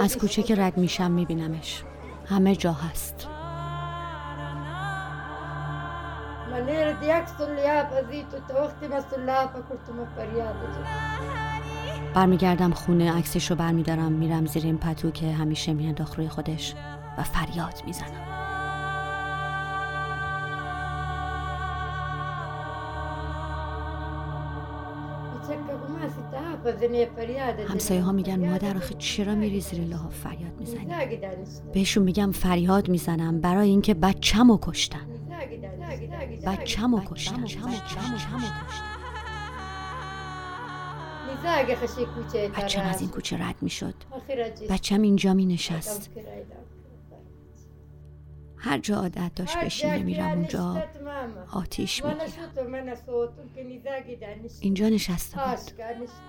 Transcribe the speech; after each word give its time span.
از 0.00 0.18
کوچه 0.18 0.42
که 0.42 0.54
رد 0.54 0.76
میشم 0.76 1.10
میبینمش. 1.10 1.84
همه 2.26 2.56
جا 2.56 2.72
هست. 2.72 3.28
برمیگردم 12.14 12.70
خونه 12.70 13.18
عکسش 13.18 13.50
رو 13.50 13.56
برمیدارم 13.56 14.12
میرم 14.12 14.46
زیر 14.46 14.64
این 14.64 14.78
پتو 14.78 15.10
که 15.10 15.32
همیشه 15.32 15.72
میانداخت 15.72 16.18
روی 16.18 16.28
خودش 16.28 16.74
و 17.18 17.22
فریاد 17.22 17.82
می‌زنم. 17.86 18.33
همسایه 27.68 28.02
ها 28.02 28.12
میگن 28.12 28.50
مادر 28.50 28.76
آخه 28.76 28.94
چرا 28.98 29.34
میری 29.34 29.60
زیر 29.60 29.80
لحاف 29.80 30.14
فریاد 30.14 30.60
می‌زنی؟ 30.60 31.18
بهشون 31.72 32.02
میگم 32.02 32.32
فریاد 32.32 32.88
می‌زنم 32.88 33.40
برای 33.40 33.68
اینکه 33.68 33.94
بچم 33.94 34.58
کشتن. 34.62 35.06
بچم 36.46 37.04
کشتن 37.04 37.44
بچم 42.62 42.80
از 42.80 43.00
این 43.00 43.10
کوچه 43.10 43.38
رد 43.38 43.56
می‌شد. 43.60 43.94
بچم 44.70 45.02
اینجا 45.02 45.34
می 45.34 45.46
نشست 45.46 46.10
هر 48.64 48.78
جا 48.78 48.96
عادت 48.96 49.34
داشت 49.34 49.56
بشینه 49.64 49.98
میرم 50.02 50.30
اونجا 50.38 50.84
آتیش 51.52 52.04
می‌گیرم. 52.04 52.30
اینجا 54.60 54.88
نشسته 54.88 55.36
بود. 55.36 55.70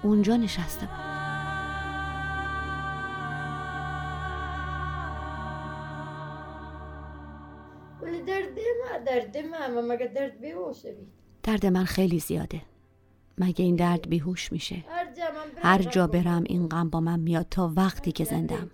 اونجا 0.04 0.38
نشسته 0.38 0.86
بود. 0.86 0.96
درد 11.44 11.66
من 11.66 11.86
خیلی 11.86 12.20
زیاده. 12.20 12.62
مگه 13.38 13.66
این 13.66 13.76
درد 13.76 14.10
بیهوش 14.10 14.52
میشه؟ 14.52 14.84
هر 15.56 15.82
جا 15.84 16.08
برم 16.08 16.44
این 16.46 16.70
غم 16.70 16.90
با 16.90 17.00
من 17.00 17.20
میاد 17.20 17.48
تا 17.52 17.74
وقتی 17.76 18.12
که 18.12 18.24
زندم. 18.24 18.72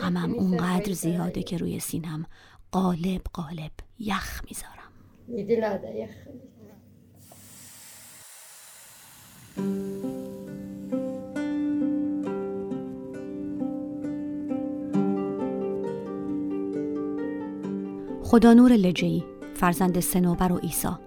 غمم 0.00 0.34
اونقدر 0.34 0.92
زیاده 0.92 1.42
که 1.42 1.58
روی 1.58 1.80
سینم 1.80 2.26
قالب 2.72 3.20
قالب 3.32 3.70
یخ 3.98 4.42
می‌ذارم. 4.44 4.80
خدا 18.22 18.52
نور 18.52 18.72
لجهی 18.72 19.24
فرزند 19.54 20.00
سنوبر 20.00 20.52
و 20.52 20.60
ایسا 20.62 21.00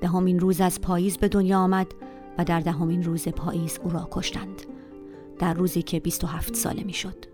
دهمین 0.00 0.40
روز 0.40 0.60
از 0.60 0.80
پاییز 0.80 1.18
به 1.18 1.28
دنیا 1.28 1.58
آمد 1.58 1.86
و 2.38 2.44
در 2.44 2.60
دهمین 2.60 3.02
روز 3.02 3.28
پاییز 3.28 3.78
او 3.84 3.90
را 3.90 4.08
کشتند. 4.10 4.75
در 5.38 5.54
روزی 5.54 5.82
که 5.82 6.00
27 6.00 6.54
ساله 6.54 6.84
می‌شد. 6.84 7.24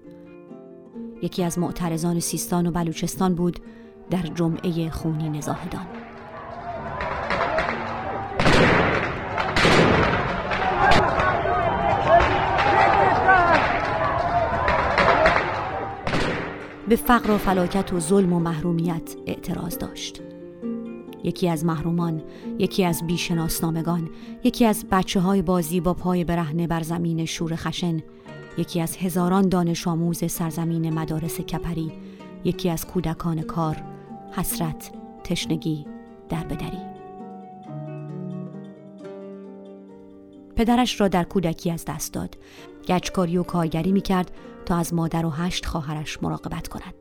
یکی 1.23 1.43
از 1.45 1.59
معترضان 1.59 2.21
سیستان 2.21 2.67
و 2.67 2.71
بلوچستان 2.71 3.35
بود 3.35 3.61
در 4.11 4.23
جمعه 4.23 4.91
خونی 4.91 5.29
نزاهدان 5.29 5.87
به 16.89 16.97
فقر 16.97 17.31
و 17.31 17.39
فلاکت 17.39 17.93
و 17.93 18.01
ظلم 18.01 18.33
و 18.33 18.39
محرومیت 18.39 19.17
اعتراض 19.27 19.79
داشت 19.79 20.23
یکی 21.25 21.49
از 21.49 21.65
محرومان 21.65 22.23
یکی 22.59 22.85
از 22.85 23.07
بیشناسنامگان 23.07 24.11
یکی 24.45 24.65
از 24.65 24.85
بچه 24.91 25.21
های 25.21 25.43
بازی 25.43 25.81
با 25.81 25.95
پای 25.95 26.25
برهنه 26.25 26.67
بر 26.67 26.83
زمین 26.83 27.25
شور 27.25 27.57
خشن 27.57 28.03
یکی 28.59 28.81
از 28.81 28.97
هزاران 28.97 29.49
دانش 29.49 29.89
آموز 29.89 30.33
سرزمین 30.33 30.95
مدارس 30.95 31.41
کپری 31.41 31.93
یکی 32.45 32.71
از 32.71 32.87
کودکان 32.87 33.43
کار 33.43 33.83
حسرت 34.33 34.91
تشنگی 35.25 35.87
در 36.29 36.45
بدری 36.45 36.93
پدرش 40.57 41.01
را 41.01 41.09
در 41.09 41.25
کودکی 41.25 41.71
از 41.71 41.85
دست 41.85 42.13
داد. 42.13 42.37
گچکاری 42.89 43.37
و 43.37 43.43
کارگری 43.43 43.93
می 43.93 44.01
کرد 44.01 44.31
تا 44.67 44.77
از 44.77 44.95
مادر 44.95 45.27
و 45.27 45.31
هشت 45.31 45.67
خواهرش 45.67 46.23
مراقبت 46.23 46.69
کند. 46.69 46.95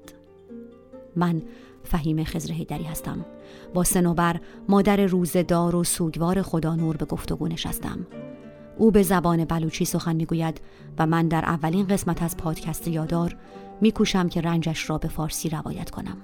من 1.16 1.42
فهیم 1.84 2.24
خزر 2.24 2.54
هیدری 2.54 2.84
هستم. 2.84 3.26
با 3.74 3.84
سنوبر 3.84 4.40
مادر 4.70 5.06
روزدار 5.06 5.76
و 5.76 5.84
سوگوار 5.84 6.42
خدا 6.42 6.76
نور 6.76 6.98
به 6.98 7.06
گفتگو 7.06 7.48
نشستم. 7.48 8.08
او 8.78 8.92
به 8.92 9.04
زبان 9.04 9.46
بلوچی 9.46 9.86
سخن 9.86 10.16
می‌گوید 10.16 10.62
و 10.98 11.06
من 11.06 11.28
در 11.28 11.46
اولین 11.46 11.88
قسمت 11.88 12.24
از 12.24 12.38
پادکست 12.38 12.88
یادار 12.88 13.38
میکوشم 13.82 14.30
که 14.30 14.42
رنجش 14.42 14.90
را 14.90 14.98
به 14.98 15.08
فارسی 15.08 15.50
روایت 15.50 15.90
کنم. 15.90 16.18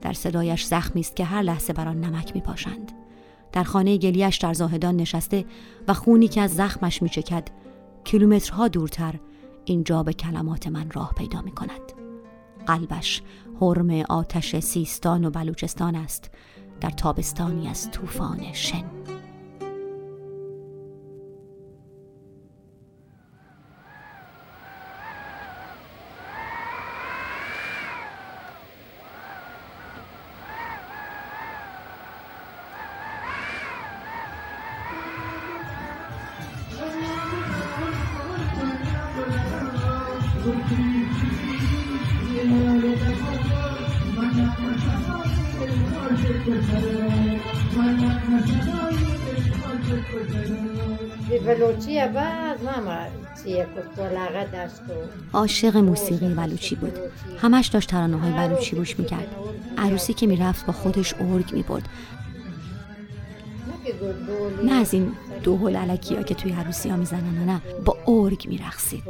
در 0.00 0.12
صدایش 0.12 0.64
زخمی 0.64 1.00
است 1.00 1.16
که 1.16 1.24
هر 1.24 1.42
لحظه 1.42 1.72
بر 1.72 1.88
آن 1.88 2.00
نمک 2.00 2.34
میپاشند. 2.34 2.92
در 3.52 3.64
خانه 3.64 3.96
گلیش 3.96 4.36
در 4.36 4.54
زاهدان 4.54 4.96
نشسته 4.96 5.44
و 5.88 5.94
خونی 5.94 6.28
که 6.28 6.40
از 6.40 6.54
زخمش 6.54 7.02
میچکد 7.02 7.48
کیلومترها 8.04 8.68
دورتر 8.68 9.14
اینجا 9.64 10.02
به 10.02 10.12
کلمات 10.12 10.66
من 10.66 10.90
راه 10.90 11.12
پیدا 11.16 11.42
می 11.42 11.50
کند. 11.50 11.92
قلبش 12.66 13.22
حرم 13.60 13.90
آتش 14.08 14.56
سیستان 14.56 15.24
و 15.24 15.30
بلوچستان 15.30 15.94
است 15.94 16.30
در 16.80 16.90
تابستانی 16.90 17.68
از 17.68 17.90
طوفان 17.90 18.52
شن. 18.52 18.84
عاشق 55.32 55.76
موسیقی 55.76 56.34
بلوچی 56.34 56.74
بود. 56.74 56.98
همش 57.38 57.66
داشت 57.66 57.90
ترانه 57.90 58.16
های 58.16 58.32
بلوچی 58.32 58.76
گوش 58.76 58.98
می‌کرد. 58.98 59.28
عروسی 59.78 60.14
که 60.14 60.26
می‌رفت 60.26 60.66
با 60.66 60.72
خودش 60.72 61.14
ارگ 61.20 61.52
می‌برد. 61.52 61.88
نه 64.64 64.72
از 64.72 64.94
این 64.94 65.12
دو 65.42 65.56
هل 65.56 65.76
علکی 65.76 66.16
ها 66.16 66.22
که 66.22 66.34
توی 66.34 66.52
عروسی 66.52 66.88
ها 66.88 66.96
می‌زنن 66.96 67.44
نه 67.46 67.60
با 67.84 67.96
ارگ 68.06 68.48
میرخصید 68.48 69.02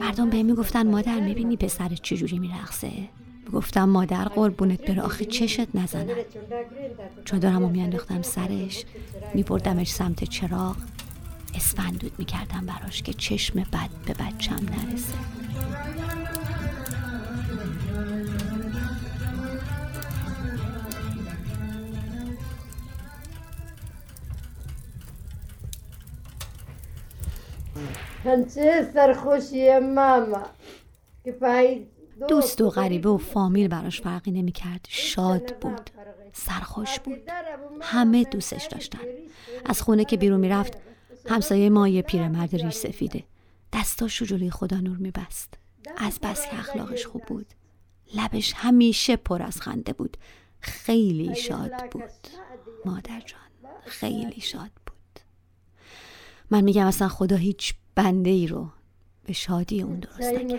مردم 0.00 0.30
به 0.30 0.42
می‌گفتن 0.42 0.86
مادر 0.86 1.20
می‌بینی 1.20 1.56
پسرت 1.56 1.94
چجوری 1.94 2.38
میرقصه. 2.38 2.90
گفتم 3.52 3.88
مادر 3.88 4.24
قربونت 4.24 4.90
بره 4.90 5.02
آخه 5.02 5.24
چشت 5.24 5.76
نزنم 5.76 6.16
چادرم 7.24 7.62
رو 7.62 7.68
میانداختم 7.68 8.22
سرش 8.22 8.84
میبردمش 9.34 9.90
سمت 9.90 10.24
چراغ. 10.24 10.76
اسفندود 11.54 12.12
می‌کردم 12.18 12.66
براش 12.66 13.02
که 13.02 13.12
چشم 13.12 13.60
بد 13.60 13.90
به 14.06 14.14
بچم 14.14 14.54
نرسه. 14.54 15.14
سرخوشی 28.94 29.78
ماما؟ 29.78 30.42
دوست 32.28 32.60
و 32.60 32.70
غریبه 32.70 33.08
و 33.08 33.18
فامیل 33.18 33.68
براش 33.68 34.00
فرقی 34.00 34.30
نمی‌کرد. 34.30 34.86
شاد 34.88 35.56
بود. 35.60 35.90
سرخوش 36.32 37.00
بود. 37.00 37.18
همه 37.80 38.24
دوستش 38.24 38.66
داشتن. 38.66 38.98
از 39.64 39.82
خونه 39.82 40.04
که 40.04 40.16
بیرون 40.16 40.40
می‌رفت 40.40 40.78
همسایه 41.28 41.70
ما 41.70 41.88
یه 41.88 42.02
پیرمرد 42.02 42.56
ریش 42.56 42.74
سفیده. 42.74 43.24
دستاش 43.72 44.16
رو 44.16 44.26
جلوی 44.26 44.50
خدا 44.50 44.76
نور 44.76 44.96
میبست. 44.96 45.54
از 45.96 46.18
بس 46.22 46.46
که 46.50 46.58
اخلاقش 46.58 47.06
خوب 47.06 47.22
بود. 47.22 47.46
لبش 48.14 48.52
همیشه 48.56 49.16
پر 49.16 49.42
از 49.42 49.60
خنده 49.60 49.92
بود. 49.92 50.16
خیلی 50.60 51.34
شاد 51.34 51.90
بود. 51.90 52.02
مادر 52.84 53.20
جان 53.20 53.40
خیلی 53.84 54.40
شاد 54.40 54.70
بود. 54.85 54.85
من 56.50 56.60
میگم 56.64 56.86
اصلا 56.86 57.08
خدا 57.08 57.36
هیچ 57.36 57.74
بنده 57.94 58.30
ای 58.30 58.46
رو 58.46 58.66
به 59.26 59.32
شادی 59.32 59.82
اون 59.82 59.98
درست 60.00 60.20
نکرد 60.20 60.50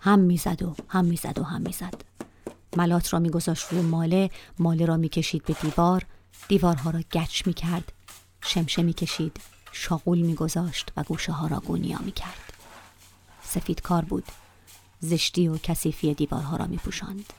هم 0.00 0.18
می‌زد 0.18 0.62
و 0.62 0.76
هم 0.88 1.04
می‌زد 1.04 1.38
و 1.38 1.42
هم 1.42 1.62
می‌زد. 1.62 2.02
ملات 2.76 3.12
را 3.12 3.18
میگذاشت 3.18 3.72
روی 3.72 3.80
ماله. 3.80 4.30
ماله 4.58 4.86
را 4.86 4.96
می‌کشید 4.96 5.44
به 5.44 5.52
دیوار. 5.62 6.06
دیوارها 6.48 6.90
را 6.90 7.00
گچ 7.12 7.46
می‌کرد. 7.46 7.92
شمشه 8.40 8.82
می‌کشید. 8.82 9.36
شاغول 9.72 10.18
میگذاشت 10.18 10.92
و 10.96 11.02
گوشه 11.02 11.32
ها 11.32 11.46
را 11.46 11.60
گونیا 11.60 11.98
می‌کرد. 11.98 12.52
سفید 13.42 13.82
کار 13.82 14.04
بود. 14.04 14.24
زشتی 15.00 15.48
و 15.48 15.58
کثیفی 15.58 16.14
دیوارها 16.14 16.56
را 16.56 16.66
میپوشاند. 16.66 17.32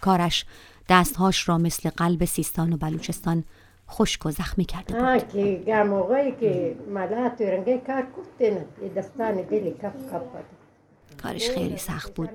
کارش 0.00 0.44
دستهاش 0.88 1.48
را 1.48 1.58
مثل 1.58 1.90
قلب 1.90 2.24
سیستان 2.24 2.72
و 2.72 2.76
بلوچستان 2.76 3.44
خشک 3.90 4.26
و 4.26 4.30
زخمی 4.30 4.64
کرده 4.64 4.94
بود. 4.94 5.28
که 5.28 5.84
موقعی 5.84 6.32
که 6.32 6.76
ملات 6.88 7.42
رنگه 7.42 7.82
کار 7.86 8.02
کفتن 8.02 8.64
دستان 8.96 9.34
دلی 9.34 9.70
کف 9.70 10.12
کف 10.12 10.22
کارش 11.22 11.50
خیلی 11.50 11.76
سخت 11.76 12.14
بود. 12.14 12.30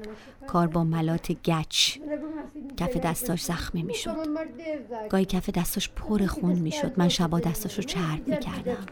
کار 0.48 0.68
با 0.68 0.84
ملات 0.84 1.32
گچ. 1.32 1.98
کف 2.78 2.98
دستاش 2.98 3.44
زخمی 3.44 3.84
می‌شد. 3.84 4.16
گاهی 5.10 5.26
کف 5.26 5.50
دستاش 5.50 5.90
پر 5.90 6.26
خون 6.26 6.60
می‌شد. 6.60 6.94
من 6.98 7.10
شبا 7.10 7.40
دستاش 7.40 7.78
رو 7.78 7.84
چرب 7.84 8.28
می‌کردم. 8.28 8.86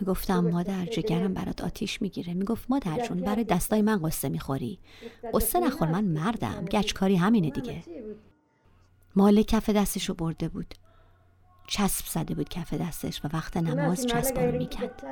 می‌گفتم 0.00 0.40
مادر 0.40 0.86
جگرم 0.86 1.34
برات 1.34 1.64
آتیش 1.64 2.02
می‌گیره. 2.02 2.34
می‌گفت 2.34 2.70
مادر 2.70 3.06
جون 3.06 3.20
برای 3.20 3.44
دستای 3.44 3.82
من 3.82 4.02
قصه 4.02 4.28
می‌خوری. 4.28 4.78
قصه 5.34 5.60
نخور 5.60 5.88
من 5.88 6.04
مردم. 6.04 6.64
گچکاری 6.64 7.16
همینه 7.16 7.50
دیگه. 7.50 7.82
مال 9.16 9.42
کف 9.42 9.70
دستش 9.70 10.08
رو 10.08 10.14
برده 10.14 10.48
بود. 10.48 10.74
چسب 11.66 12.06
زده 12.06 12.34
بود 12.34 12.48
کف 12.48 12.74
دستش 12.74 13.24
و 13.24 13.28
وقت 13.32 13.56
نماز 13.56 14.06
چسبا 14.06 14.44
رو 14.44 14.58
می‌کند 14.58 15.02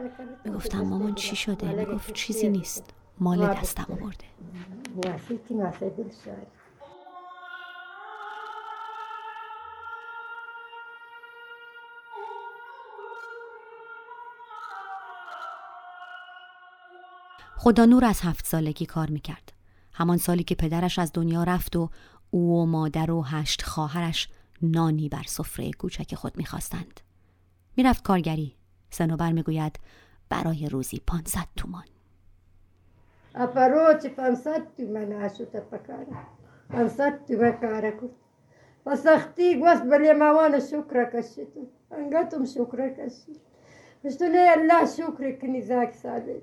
می‌گفتم 0.45 0.81
مامان 0.81 1.15
چی 1.15 1.37
شده؟ 1.37 1.73
می‌گفت 1.73 2.13
چیزی 2.13 2.49
نیست. 2.49 2.85
مال 3.21 3.47
دستم 3.47 3.99
برده. 4.01 4.25
خدا 17.65 17.85
نور 17.85 18.05
از 18.05 18.21
هفت 18.21 18.47
سالگی 18.47 18.87
کار 18.87 19.11
می‌کرد. 19.11 19.53
همان 19.93 20.17
سالی 20.17 20.45
که 20.45 20.55
پدرش 20.55 20.99
از 20.99 21.11
دنیا 21.15 21.45
رفت 21.45 21.77
و 21.77 21.91
او 22.31 22.63
و 22.63 22.67
مادر 22.67 23.11
و 23.11 23.23
هشت 23.23 23.63
خواهرش 23.63 24.29
نانی 24.63 25.09
بر 25.09 25.23
سفره 25.27 25.71
کوچک 25.71 26.15
خود 26.15 26.37
می‌خواستند. 26.37 27.01
می‌رفت 27.77 28.05
کارگری. 28.05 28.57
سنوبر 28.91 29.33
می‌گوید 29.33 29.81
برای 30.29 30.69
روزی 30.69 31.03
پانصد 31.07 31.47
تومان. 31.57 31.85
اپروچ 33.35 34.07
پانصد 34.07 34.63
تومان 34.77 35.13
آشو 35.13 35.45
پکاره. 35.45 36.17
پانصد 36.71 37.27
تومان 37.27 37.53
کاره 37.53 37.91
کود. 37.91 38.15
و 38.87 38.97
سختی 38.97 39.61
گوست 39.61 39.83
بلی 39.83 40.13
موان 40.13 40.61
شکر 40.61 41.11
کشید. 41.11 41.49
انگتم 41.91 42.45
شکر 42.45 43.07
کشید. 43.07 43.41
مشتونه 44.05 44.47
الله 44.51 44.87
شکر 44.87 45.41
کنی 45.41 45.63
زاک 45.63 45.95
ساله 45.95 46.43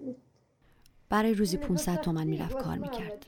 برای 1.10 1.34
روزی 1.34 1.58
500 1.58 2.02
تومن 2.02 2.28
می‌رفت 2.28 2.58
کار 2.58 2.78
می‌کرد. 2.78 3.26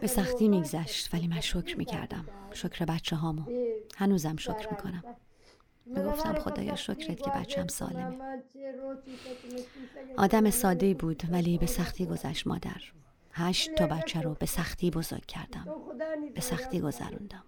به 0.00 0.06
سختی 0.06 0.48
میگذشت 0.48 1.14
ولی 1.14 1.28
من 1.28 1.40
شکر 1.40 1.76
می‌کردم. 1.76 2.24
شکر 2.52 2.84
بچه 2.84 3.16
هامو 3.16 3.42
هنوزم 3.96 4.36
شکر 4.36 4.68
می‌کنم. 4.70 5.04
می‌گفتم 5.86 6.34
خدایا 6.34 6.76
شکرت 6.76 7.22
که 7.22 7.30
بچم 7.30 7.66
سالمه. 7.66 8.16
آدم 10.16 10.50
ساده 10.50 10.94
بود 10.94 11.22
ولی 11.30 11.58
به 11.58 11.66
سختی 11.66 12.06
گذشت 12.06 12.46
مادر. 12.46 12.82
هشت 13.32 13.74
تا 13.74 13.86
بچه 13.86 14.20
رو 14.20 14.34
به 14.34 14.46
سختی 14.46 14.90
بزرگ 14.90 15.26
کردم. 15.26 15.66
به 16.34 16.40
سختی 16.40 16.80
گذروندم. 16.80 17.44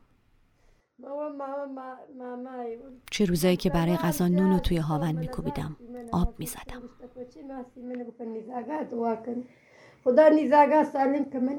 چه 3.10 3.24
روزایی 3.24 3.56
که 3.56 3.70
برای 3.70 3.96
غذا 3.96 4.28
نون 4.28 4.52
رو 4.52 4.58
توی 4.58 4.76
هاون 4.76 5.12
میکوبیدم 5.12 5.76
آب 6.12 6.34
می‌زدم 6.38 6.82
خدا 10.04 10.28
نیزاگا 10.28 10.84
سالم 10.84 11.24
که 11.24 11.38
من 11.38 11.58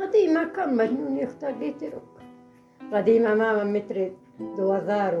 قديمة 0.00 0.44
كان 0.44 0.76
مجنون 0.76 1.16
يختار 1.18 1.50
ديتروك 1.50 2.02
قديمة 2.92 3.34
ماما 3.34 3.64
میترید 3.64 4.25
2000 4.38 5.14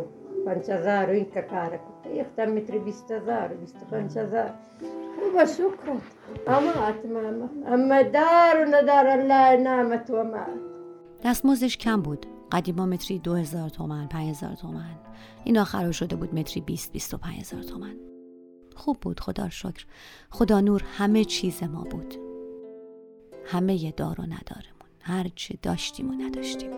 این 0.46 1.10
اینکا 1.10 1.40
کار 1.40 1.76
کوتا 1.76 2.10
بیست 2.10 2.38
متر 2.38 2.78
20000 2.78 3.48
25000خوبه 3.48 5.46
شکرت 5.46 6.02
اما 6.46 6.70
اتماما 6.70 7.48
اما 7.66 8.02
دار 8.02 8.60
و 8.60 8.74
ندار 8.74 9.06
الله 9.06 9.56
نامت 9.56 10.10
و 10.10 10.24
ما 10.24 10.46
موزش 11.44 11.76
کم 11.76 12.02
بود 12.02 12.26
قدیما 12.52 12.86
متری 12.86 13.18
دو 13.18 13.32
2000 13.32 13.68
تومن 13.68 14.08
هزار 14.12 14.54
تومن 14.54 14.96
این 15.44 15.58
آخر 15.58 15.90
شده 15.90 16.16
بود 16.16 16.34
متری 16.34 16.60
20 16.60 16.92
25000 16.92 17.62
تومن 17.62 17.96
خوب 18.74 18.96
بود 19.00 19.20
خدا 19.20 19.48
شکر 19.48 19.86
خدا 20.30 20.60
نور 20.60 20.82
همه 20.98 21.24
چیز 21.24 21.62
ما 21.62 21.84
بود 21.84 22.14
همه 23.44 23.84
ی 23.84 23.92
دار 23.92 24.20
و 24.20 24.22
ندارمون 24.22 24.86
هر 25.00 25.26
چی 25.34 25.58
داشتیم 25.62 26.10
و 26.10 26.12
نداشتیم 26.12 26.70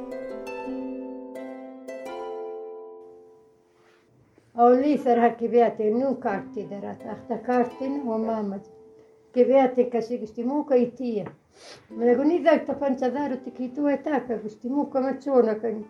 أولي 4.59 4.97
سرها 4.97 5.29
كبياتي 5.29 5.91
نو 5.91 6.15
كارتي 6.15 6.63
درات 6.63 7.03
أختا 7.03 7.37
كارتين 7.37 8.09
ومامد 8.09 8.61
كبياتي 9.35 9.85
كشي 9.85 10.17
قشتي 10.19 10.43
مو 10.43 10.65
كيتية 10.65 11.25
من 11.91 12.09
أقولني 12.09 12.39
ذاك 12.39 12.63
تفنش 12.63 12.99
ذارو 12.99 13.35
تكيتو 13.35 13.97
تاكا 14.05 14.37
قشتي 14.45 14.69
مو 14.69 14.87
كما 14.87 15.13
تشونا 15.13 15.53
كني 15.53 15.85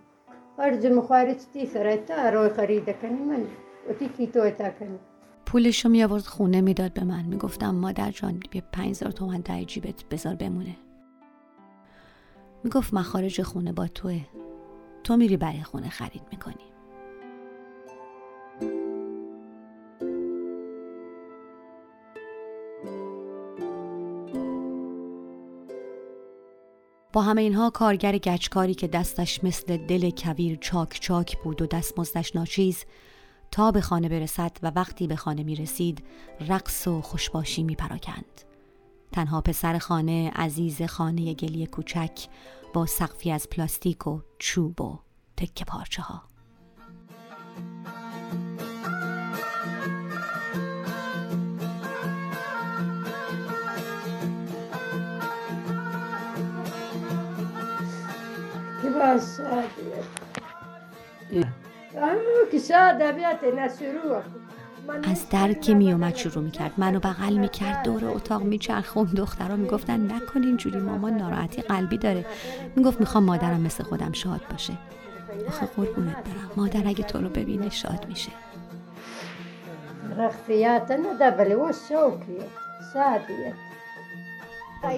أرجو 0.61 0.95
مخارج 0.95 1.37
تي 1.53 1.67
سرها 1.67 2.31
روی 2.31 2.51
خریده 2.51 2.93
کنی 2.93 3.25
من 3.25 3.47
و 3.91 3.93
تیکیتو 3.93 4.51
تاکنی 4.51 4.99
پولشو 5.47 5.89
می 5.89 6.05
آورد 6.05 6.23
خونه 6.23 6.61
می‌داد 6.61 6.93
به 6.93 7.05
من. 7.05 7.25
می‌گفتم 7.25 7.75
مادر 7.75 8.11
جان 8.11 8.41
بیا 8.51 8.63
پنج 8.73 8.91
هزار 8.91 9.11
تومن 9.11 9.41
در 9.41 9.63
جیبت 9.63 10.05
بذار 10.11 10.35
بمونه. 10.35 10.77
می‌گفت 12.65 12.95
مخارج 12.95 13.43
خونه 13.43 13.73
با 13.73 13.87
توه. 13.87 14.21
تو 15.05 15.17
میری 15.17 15.37
برای 15.37 15.63
خونه 15.63 15.89
خرید 15.89 16.23
می‌کنی. 16.33 16.78
با 27.19 27.23
همه 27.23 27.43
اینها 27.43 27.71
کارگر 27.71 28.19
گچکاری 28.19 28.75
که 28.75 28.87
دستش 28.87 29.45
مثل 29.45 29.77
دل 29.77 30.11
کویر 30.11 30.59
چاک 30.61 31.01
چاک 31.01 31.39
بود 31.39 31.63
و 31.63 31.67
دستمزدش 31.67 32.37
ناچیز 32.37 32.85
تا 33.51 33.71
به 33.71 33.81
خانه 33.81 34.09
برسد 34.09 34.57
و 34.63 34.73
وقتی 34.77 35.07
به 35.07 35.17
خانه 35.17 35.43
می 35.43 35.57
رسید 35.57 36.05
رقص 36.49 36.87
و 36.87 37.01
خوشباشی 37.01 37.63
می 37.63 37.75
پراکند. 37.75 38.41
تنها 39.13 39.41
پسر 39.41 39.79
خانه 39.79 40.31
عزیز 40.31 40.83
خانه 40.83 41.35
گلی 41.35 41.67
کوچک 41.67 42.27
با 42.75 42.87
سقفی 42.87 43.31
از 43.31 43.49
پلاستیک 43.49 44.07
و 44.07 44.21
چوب 44.39 44.81
و 44.81 44.99
تکه 45.37 45.65
پارچه 45.65 46.03
ها. 46.03 46.23
از 65.05 65.29
در 65.31 65.53
که 65.53 65.75
می 65.75 65.93
اومد 65.93 66.17
شروع 66.17 66.45
می 66.45 66.51
کرد. 66.51 66.73
منو 66.77 67.01
بغل 67.01 67.37
می 67.37 67.49
کرد. 67.49 67.83
دور 67.83 68.05
اتاق 68.05 68.43
می 68.43 68.59
چرخون 68.59 69.07
دخترها 69.07 69.57
می 69.57 69.69
گفتن 69.69 70.13
نکن 70.13 70.43
اینجوری 70.43 70.79
مامان 70.79 71.17
ناراحتی 71.17 71.63
قلبی 71.63 71.99
داره. 71.99 72.25
می 72.77 72.85
گفت 72.85 73.01
می‌خوام 73.01 73.25
مادرم 73.25 73.61
مثل 73.61 73.85
خودم 73.85 74.13
شاد 74.13 74.41
باشه. 74.51 74.73
آخه 75.49 75.67
قربونت 75.67 76.17
برم. 76.17 76.51
مادر 76.57 76.83
اگه 76.87 77.05
تو 77.05 77.19
رو 77.19 77.29
ببینه 77.29 77.71
شاد 77.71 78.07
میشه. 78.09 78.31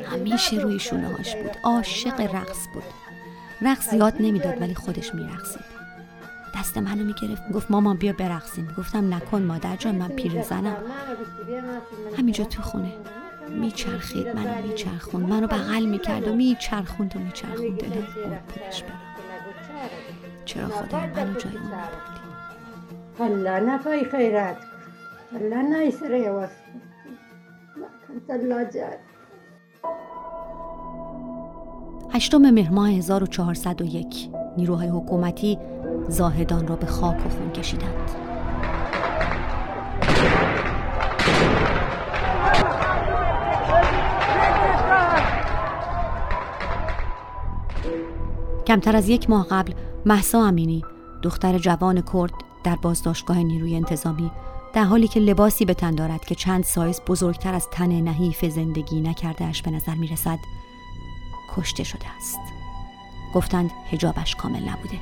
همیشه 0.04 0.57
روی 0.57 0.78
شونه 0.78 1.09
هاش 1.16 1.37
بود. 1.37 1.57
عاشق 1.64 2.21
رقص 2.21 2.66
بود. 2.75 2.83
رقص 3.62 3.90
زیاد 3.90 4.14
نمی‌داد 4.21 4.62
ولی 4.62 4.75
خودش 4.75 5.14
میرقصید. 5.14 5.64
دست 6.59 6.79
منو 6.79 7.05
می‌گرفت 7.05 7.52
گفت 7.52 7.71
مامان 7.71 7.97
بیا 7.97 8.12
برقصیم. 8.12 8.75
گفتم 8.79 9.14
نکن 9.14 9.43
مادر 9.43 9.76
جان 9.76 9.95
من 9.95 10.09
پیرزنم 10.09 10.76
همینجا 12.19 12.45
تو 12.45 12.62
خونه. 12.62 12.93
میچرخید 13.49 14.29
منو 14.29 14.67
میچرخوند. 14.67 15.29
منو 15.29 15.47
بغل 15.47 15.85
می‌کرد 15.85 16.29
و 16.29 16.35
میچرخوند 16.35 17.17
و 17.17 17.19
میچرخوند. 17.19 17.79
دلم 17.79 18.07
خودش 18.49 18.83
برم. 18.83 19.00
چرا 20.45 20.69
خدای 20.69 21.07
منو 21.07 21.35
جای 21.35 21.57
اون 21.57 21.67
نبردی 21.67 22.21
الله 23.21 23.61
نفای 23.61 24.05
خیرات 24.05 24.57
الله 25.35 25.62
نایسره 25.62 26.31
واسه 26.31 26.52
الله 28.31 28.64
جان. 28.64 28.90
هشتم 32.12 32.50
مهر 32.50 32.71
ماه 32.71 32.90
1401 32.90 34.31
نیروهای 34.57 34.88
حکومتی 34.88 35.59
زاهدان 36.09 36.67
را 36.67 36.76
به 36.76 36.87
خاک 36.87 37.26
و 37.26 37.29
خون 37.29 37.52
کشیدند. 37.52 38.11
کمتر 48.67 48.97
از 48.97 49.09
یک 49.09 49.31
ماه 49.31 49.47
قبل 49.50 49.73
محسا 50.07 50.43
امینی 50.47 50.85
دختر 51.23 51.59
جوان 51.59 52.02
کرد 52.12 52.33
در 52.64 52.76
بازداشتگاه 52.76 53.43
نیروی 53.43 53.76
انتظامی 53.76 54.31
در 54.73 54.85
حالی 54.85 55.09
که 55.09 55.21
لباسی 55.21 55.64
به 55.64 55.75
تن 55.75 55.95
دارد 55.95 56.25
که 56.25 56.35
چند 56.35 56.64
سایز 56.64 57.00
بزرگتر 57.07 57.55
از 57.55 57.69
تن 57.73 58.00
نحیف 58.00 58.45
زندگی 58.45 59.00
نکردهش 59.00 59.62
به 59.62 59.71
نظر 59.71 59.95
می 59.95 60.07
رسد 60.07 60.38
کشته 61.57 61.85
شده 61.85 62.07
است. 62.16 62.40
گفتند 63.35 63.71
هجابش 63.90 64.37
کامل 64.37 64.69
نبوده. 64.69 64.99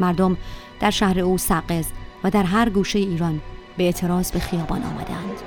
مردم 0.00 0.36
در 0.80 0.90
شهر 0.90 1.20
او 1.20 1.38
سقز 1.38 1.86
و 2.24 2.30
در 2.30 2.42
هر 2.42 2.68
گوشه 2.68 2.98
ایران 2.98 3.40
به 3.76 3.84
اعتراض 3.84 4.32
به 4.32 4.38
خیابان 4.38 4.82
آمدند. 4.82 5.40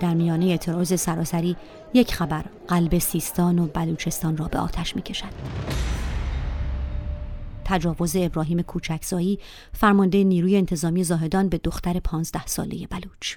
در 0.00 0.14
میانه 0.14 0.46
اعتراض 0.46 1.00
سراسری 1.00 1.56
یک 1.94 2.14
خبر 2.14 2.44
قلب 2.68 2.98
سیستان 2.98 3.58
و 3.58 3.66
بلوچستان 3.66 4.36
را 4.36 4.48
به 4.48 4.58
آتش 4.58 4.96
می 4.96 5.02
کشد. 5.02 5.93
تجاوز 7.64 8.16
ابراهیم 8.16 8.62
کوچکزایی 8.62 9.38
فرمانده 9.72 10.24
نیروی 10.24 10.56
انتظامی 10.56 11.04
زاهدان 11.04 11.48
به 11.48 11.58
دختر 11.58 12.00
پانزده 12.00 12.46
ساله 12.46 12.86
بلوچ. 12.86 13.36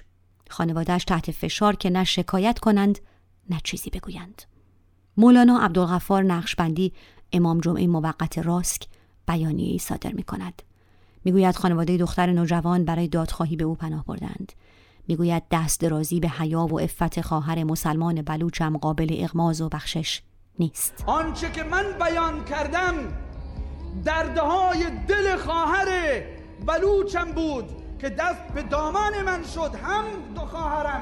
خانوادهش 0.50 1.04
تحت 1.04 1.30
فشار 1.30 1.76
که 1.76 1.90
نه 1.90 2.04
شکایت 2.04 2.58
کنند 2.58 2.98
نه 3.50 3.60
چیزی 3.64 3.90
بگویند. 3.90 4.42
مولانا 5.16 5.58
عبدالغفار 5.58 6.22
نقشبندی 6.22 6.92
امام 7.32 7.60
جمعه 7.60 7.86
موقت 7.86 8.38
راسک 8.38 8.82
بیانیه 9.28 9.72
ای 9.72 9.78
صادر 9.78 10.12
می 10.12 10.22
کند 10.22 10.62
می‌گوید 11.24 11.56
خانواده 11.56 11.96
دختر 11.96 12.32
نوجوان 12.32 12.84
برای 12.84 13.08
دادخواهی 13.08 13.56
به 13.56 13.64
او 13.64 13.74
پناه 13.74 14.04
بردند. 14.04 14.52
می‌گوید 15.08 15.42
دست 15.50 15.80
درازی 15.80 16.20
به 16.20 16.28
حیا 16.28 16.60
و 16.60 16.78
عفت 16.78 17.20
خواهر 17.20 17.64
مسلمان 17.64 18.22
بلوچم 18.22 18.76
قابل 18.76 19.16
اغماز 19.18 19.60
و 19.60 19.68
بخشش 19.68 20.22
نیست. 20.58 21.04
آنچه 21.06 21.52
که 21.52 21.62
من 21.62 21.84
بیان 22.00 22.44
کردم 22.44 22.94
دردهای 24.04 24.86
دل 25.08 25.36
خواهر 25.36 25.88
بلوچم 26.66 27.32
بود 27.32 27.64
که 28.00 28.08
دست 28.08 28.42
به 28.54 28.62
دامان 28.62 29.22
من 29.22 29.42
شد 29.54 29.74
هم 29.84 30.04
دو 30.34 30.40
خواهرم 30.40 31.00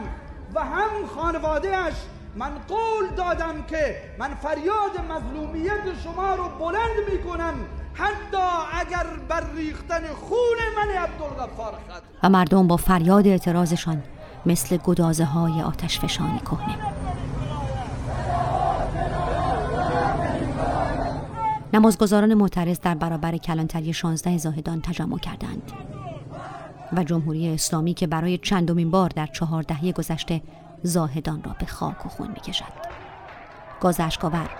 و 0.54 0.60
هم 0.60 1.06
خانوادهش 1.16 1.94
من 2.36 2.50
قول 2.68 3.08
دادم 3.16 3.62
که 3.62 3.96
من 4.18 4.34
فریاد 4.34 5.00
مظلومیت 5.10 6.02
شما 6.04 6.34
رو 6.34 6.48
بلند 6.48 7.10
می 7.12 7.22
کنم 7.22 7.54
حتی 7.94 8.42
اگر 8.72 9.06
بر 9.28 9.42
ریختن 9.56 10.02
خون 10.14 10.58
من 10.76 10.94
عبدالغفار 10.94 11.72
خد 11.72 12.02
و 12.22 12.28
مردم 12.28 12.66
با 12.66 12.76
فریاد 12.76 13.26
اعتراضشان 13.26 14.02
مثل 14.46 14.76
گدازه 14.76 15.24
های 15.24 15.62
آتش 15.62 16.00
فشانی 16.00 16.38
کهنه. 16.38 16.78
نمازگزاران 21.76 22.34
معترض 22.34 22.80
در 22.80 22.94
برابر 22.94 23.36
کلانتری 23.36 23.92
16 23.92 24.38
زاهدان 24.38 24.80
تجمع 24.80 25.18
کردند. 25.18 25.72
و 26.92 27.04
جمهوری 27.04 27.48
اسلامی 27.48 27.94
که 27.94 28.06
برای 28.06 28.38
چندمین 28.38 28.90
بار 28.90 29.10
در 29.16 29.26
چهار 29.26 29.62
دهه 29.62 29.92
گذشته 29.92 30.42
زاهدان 30.82 31.42
را 31.42 31.56
به 31.58 31.66
خاک 31.66 32.06
و 32.06 32.08
خون 32.08 32.28
می‌کشد. 32.28 32.72
گاز 33.80 34.00
اشکاور 34.00 34.50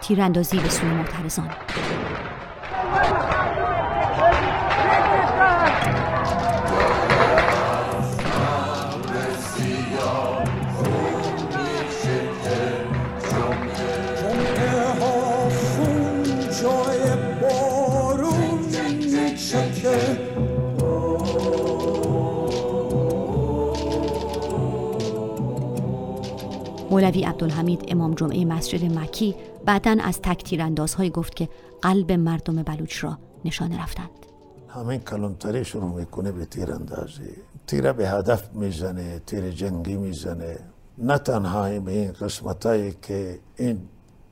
تیراندازی 0.00 0.58
به 0.58 0.68
سوی 0.68 0.90
معترضان. 0.90 1.50
مولوی 26.94 27.24
عبدالحمید 27.24 27.84
امام 27.88 28.14
جمعه 28.14 28.44
مسجد 28.44 28.98
مکی 28.98 29.34
بعدا 29.64 29.96
از 30.00 30.20
تک 30.22 30.44
تیراندازهایی 30.44 31.10
گفت 31.10 31.36
که 31.36 31.48
قلب 31.82 32.12
مردم 32.12 32.62
بلوچ 32.62 33.04
را 33.04 33.18
نشانه 33.44 33.82
رفتند. 33.82 34.10
همین 34.68 35.00
کلانتری 35.00 35.64
شروع 35.64 35.90
می‌کنه 35.90 36.32
به 36.32 36.44
تیراندازی. 36.44 37.30
تیره 37.66 37.92
به 37.92 38.08
هدف 38.08 38.54
می‌زنه 38.54 39.18
تیر 39.26 39.50
جنگی 39.50 39.96
می‌زنه. 39.96 40.58
نه 40.98 41.18
تنها 41.18 41.64
این 41.64 42.12
قسمتایی 42.12 42.94
که 43.02 43.38
این 43.56 43.88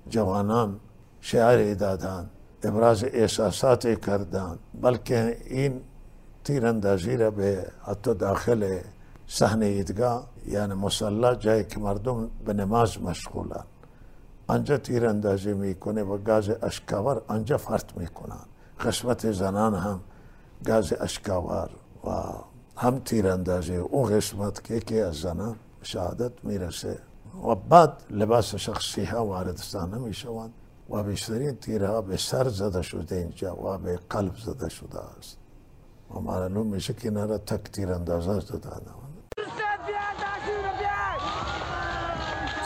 جوانان 0.09 0.81
شعر 1.21 1.75
دادن 1.75 2.31
ابراز 2.63 3.05
احساسات 3.05 4.01
کردن 4.07 4.59
بلکه 4.83 5.37
این 5.51 5.81
تیراندازی 6.45 7.17
را 7.17 7.31
به 7.31 7.67
حتی 7.83 8.15
داخل 8.15 8.79
صحنه 9.27 9.67
ایدگاه 9.67 10.32
یعنی 10.47 10.75
مسلح 10.75 11.35
جایی 11.35 11.65
که 11.65 11.81
مردم 11.81 12.31
به 12.45 12.53
نماز 12.53 13.03
مشغولن. 13.03 13.65
آنجا 14.47 14.77
تیر 14.77 15.07
اندازی 15.07 15.53
می‌کنه 15.53 16.03
و 16.03 16.19
گاز 16.19 16.51
اشکاور 16.63 17.23
آنجا 17.29 17.57
فرط 17.57 17.97
می‌کنن. 17.97 18.45
قسمت 18.81 19.33
زنان 19.33 19.75
هم 19.75 20.01
گاز 20.65 20.93
اشکاور 21.01 21.71
و 22.05 22.11
هم 22.77 22.99
تیر 22.99 23.29
اندازی 23.29 23.77
اون 23.77 24.17
قسمت 24.17 24.65
که 24.65 24.75
یکی 24.75 25.01
از 25.01 25.15
زنان 25.15 25.57
شهادت 25.83 26.33
می‌رسه. 26.43 26.99
و 27.49 27.55
بعد 27.55 27.93
لباس 28.11 28.55
شخصی 28.55 29.05
ها 29.05 29.27
واردستان 29.27 29.99
می‌شوند 29.99 30.53
و 30.91 31.03
بیشترین 31.03 31.57
تیرها 31.57 32.03
به 32.03 32.17
سر 32.17 32.49
زده 32.49 32.83
شده 32.83 33.17
اینجا 33.17 33.57
و 33.57 33.79
به 33.79 34.01
قلب 34.11 34.37
زده 34.37 34.69
شده 34.69 34.99
است. 35.19 35.37
معلوم 36.21 36.67
میشه 36.67 36.95
که 36.95 37.11
را 37.11 37.39
تک 37.39 37.73
تیر 37.73 37.93
اندازه 37.93 38.41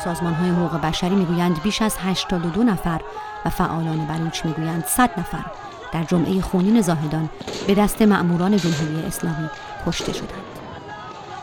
سازمان 0.07 0.35
های 0.35 0.51
حقوق 0.51 0.81
بشری 0.81 1.15
می‌گویند 1.15 1.63
بیش 1.63 1.83
از 1.83 1.97
82 1.99 2.63
نفر 2.63 3.01
و 3.45 3.51
فعالان 3.51 4.07
بلوچ 4.07 4.45
می‌گویند 4.45 4.85
100 4.85 5.11
نفر 5.21 5.45
در 5.93 6.05
جمعه 6.05 6.41
خونین 6.41 6.81
زاهدان 6.81 7.29
به 7.67 7.75
دست 7.75 8.03
مأموران 8.03 8.57
جمهوری 8.57 9.07
اسلامی 9.07 9.51
کشته 9.87 10.13
شدند. 10.13 10.43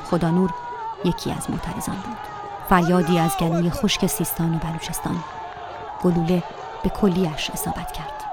خدا 0.09 0.31
نور 0.31 0.49
یکی 1.05 1.31
از 1.31 1.49
معترضان 1.49 1.95
بود. 1.95 2.17
فریادی 2.69 3.19
از 3.19 3.37
گلوی 3.37 3.69
خشک 3.69 4.07
سیستان 4.07 4.55
و 4.55 4.57
بلوچستان. 4.57 5.23
گلوله 6.03 6.43
به 6.83 6.89
کلیش 6.89 7.49
اصابت 7.49 7.91
کرد. 7.91 8.23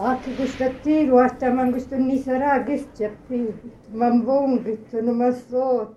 Aki 0.00 0.30
gusta 0.38 0.66
tiru, 0.84 1.18
hasta 1.18 1.50
man 1.50 1.72
gusta 1.72 1.96
ni 1.96 2.18
sara 2.18 2.58
gischapi, 2.66 3.40
man 4.00 4.14
bongi, 4.26 4.74
to 4.90 5.02
no 5.02 5.12
masot. 5.12 5.88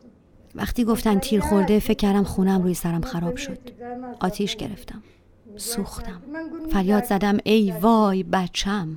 وقتی 0.55 0.83
گفتن 0.83 1.19
تیر 1.19 1.41
خورده 1.41 1.79
فکر 1.79 1.93
کردم 1.93 2.23
خونم 2.23 2.61
روی 2.61 2.73
سرم 2.73 3.01
خراب 3.01 3.35
شد 3.35 3.59
آتیش 4.19 4.55
گرفتم 4.55 5.03
سوختم 5.55 6.21
فریاد 6.71 7.03
زدم 7.03 7.37
ای 7.43 7.73
وای 7.81 8.23
بچم 8.23 8.87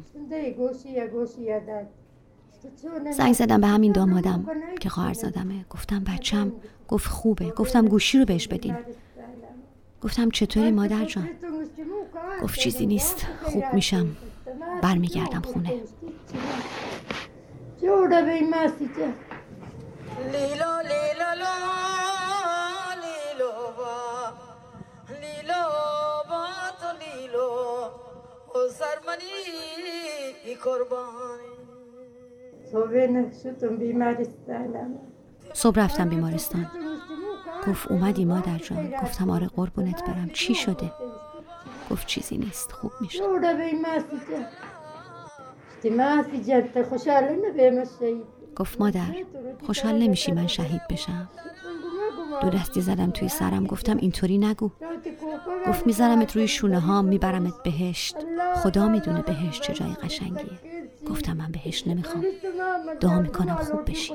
زنگ 3.17 3.33
زدم 3.33 3.61
به 3.61 3.67
همین 3.67 3.93
دامادم 3.93 4.47
که 4.81 4.89
خواهر 4.89 5.13
زادمه 5.13 5.65
گفتم 5.71 6.05
بچم 6.05 6.53
گفت 6.89 7.07
خوبه 7.07 7.51
گفتم 7.51 7.89
گوشی 7.89 8.19
رو 8.19 8.25
بهش 8.25 8.49
بدین 8.49 8.77
گفتم 10.03 10.31
چطوری 10.31 10.71
مادر 10.71 11.05
جان 11.05 11.29
گفت 12.43 12.61
چیزی 12.61 12.87
نیست 12.87 13.27
خوب 13.43 13.65
میشم 13.73 14.07
برمیگردم 14.83 15.43
خونه. 15.43 15.83
صبح 35.55 35.81
رفتم 35.81 36.09
بیمارستان. 36.09 36.71
گفت 37.69 37.91
اومدی 37.91 38.25
مادر 38.25 38.59
جان. 38.59 38.91
گفتم 39.03 39.31
آره 39.31 39.47
قربونت 39.47 40.05
برم. 40.05 40.31
چی 40.31 40.55
شده؟ 40.55 40.93
گفت 41.91 42.07
چیزی 42.07 42.39
نیست. 42.39 42.73
خوب 42.73 42.93
میشه 43.01 43.25
گفت 48.57 48.81
مادر 48.81 49.15
خوشحال 49.67 49.99
نمیشی 49.99 50.33
من 50.33 50.47
شهید 50.47 50.81
بشم؟ 50.91 51.29
دو 52.43 52.51
دستی 52.51 52.81
زدم 52.81 53.11
توی 53.11 53.29
سرم 53.29 53.67
گفتم 53.67 53.97
اینطوری 53.97 54.39
نگو. 54.39 54.71
گفت 55.69 55.87
میذارمت 55.87 56.37
روی 56.37 56.49
شونه 56.49 56.81
ها 56.81 57.03
میبرمت 57.03 57.63
بهشت. 57.65 58.17
خدا 58.57 58.89
می‌دونه 58.89 59.23
بهشت 59.23 59.63
چه 59.63 59.73
جای 59.73 59.95
قشنگیه. 59.95 60.59
گفتم 61.11 61.37
من 61.37 61.53
بهشت 61.53 61.89
نمی‌خوام. 61.89 62.25
دعا 63.01 63.21
می‌کنم 63.21 63.57
خوب 63.57 63.91
بشی. 63.91 64.15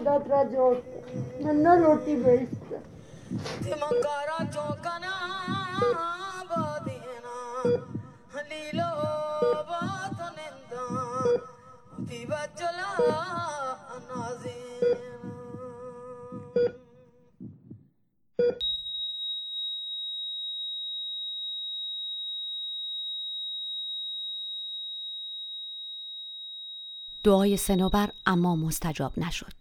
دعای 27.23 27.57
سنوبر 27.57 28.09
اما 28.25 28.55
مستجاب 28.55 29.19
نشد. 29.19 29.53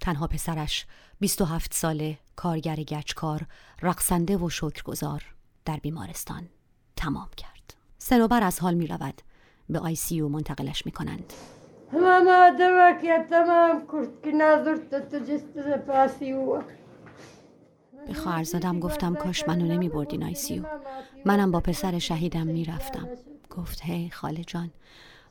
تنها 0.00 0.26
پسرش 0.26 0.86
27 1.20 1.74
ساله 1.74 2.18
کارگر 2.36 2.76
گچکار 2.76 3.46
رقصنده 3.82 4.36
و 4.36 4.48
شکرگزار 4.50 5.34
در 5.64 5.76
بیمارستان 5.76 6.48
تمام 6.96 7.28
کرد. 7.36 7.74
سنوبر 7.98 8.42
از 8.42 8.60
حال 8.60 8.74
می 8.74 8.86
رود 8.86 9.22
به 9.68 9.78
آی 9.78 9.94
سی 9.94 10.20
او 10.20 10.28
منتقلش 10.28 10.86
می 10.86 10.92
کنند 10.92 11.32
دواك 11.92 13.04
يا 13.04 13.18
تمام 13.30 13.86
كرت 13.86 14.10
كنا 14.24 14.64
زرت 14.64 14.94
تجست 14.94 15.58
پاسی 15.86 16.32
و 16.32 16.62
به 18.06 18.14
خواهرزادم 18.14 18.80
گفتم 18.80 19.14
کاش 19.14 19.48
منو 19.48 19.64
نمی 19.66 19.88
بردین 19.88 20.24
آی 20.24 20.34
سی 20.34 20.58
او. 20.58 20.64
منم 21.24 21.50
با 21.50 21.60
پسر 21.60 21.98
شهیدم 21.98 22.46
می 22.46 22.64
رفتم 22.64 23.08
گفت 23.50 23.80
هی 23.82 24.10
خاله 24.10 24.44
جان 24.46 24.70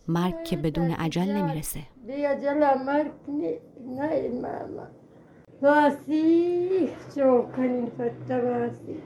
مرگ 0.07 0.43
که 0.43 0.57
بدون 0.57 0.91
عجل 0.91 1.31
نمی‌رسه. 1.31 1.79
بیا 2.07 2.35
جلا 2.35 2.75
مرکنی 2.75 3.57
نه 3.97 4.29
ماما. 4.29 4.87
باسی 5.61 6.89
چوکنین 7.15 7.85
فتا 7.85 8.39
باسی 8.39 9.01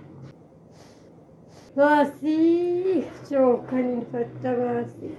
باسی 1.76 3.04
چوکنین 3.30 4.02
فتا 4.02 4.54
باسی 4.56 5.12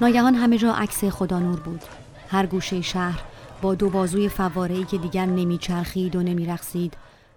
ناگهان 0.00 0.34
همه 0.34 0.58
جا 0.58 0.72
عکس 0.72 1.04
خدا 1.04 1.38
نور 1.38 1.60
بود. 1.60 1.82
هر 2.28 2.46
گوشه 2.46 2.82
شهر 2.82 3.22
با 3.62 3.74
دو 3.74 3.90
بازوی 3.90 4.28
فواره‌ای 4.28 4.84
که 4.84 4.98
دیگر 4.98 5.26
نمیچرخید 5.26 6.16
و 6.16 6.22
نمیرقصید 6.22 6.94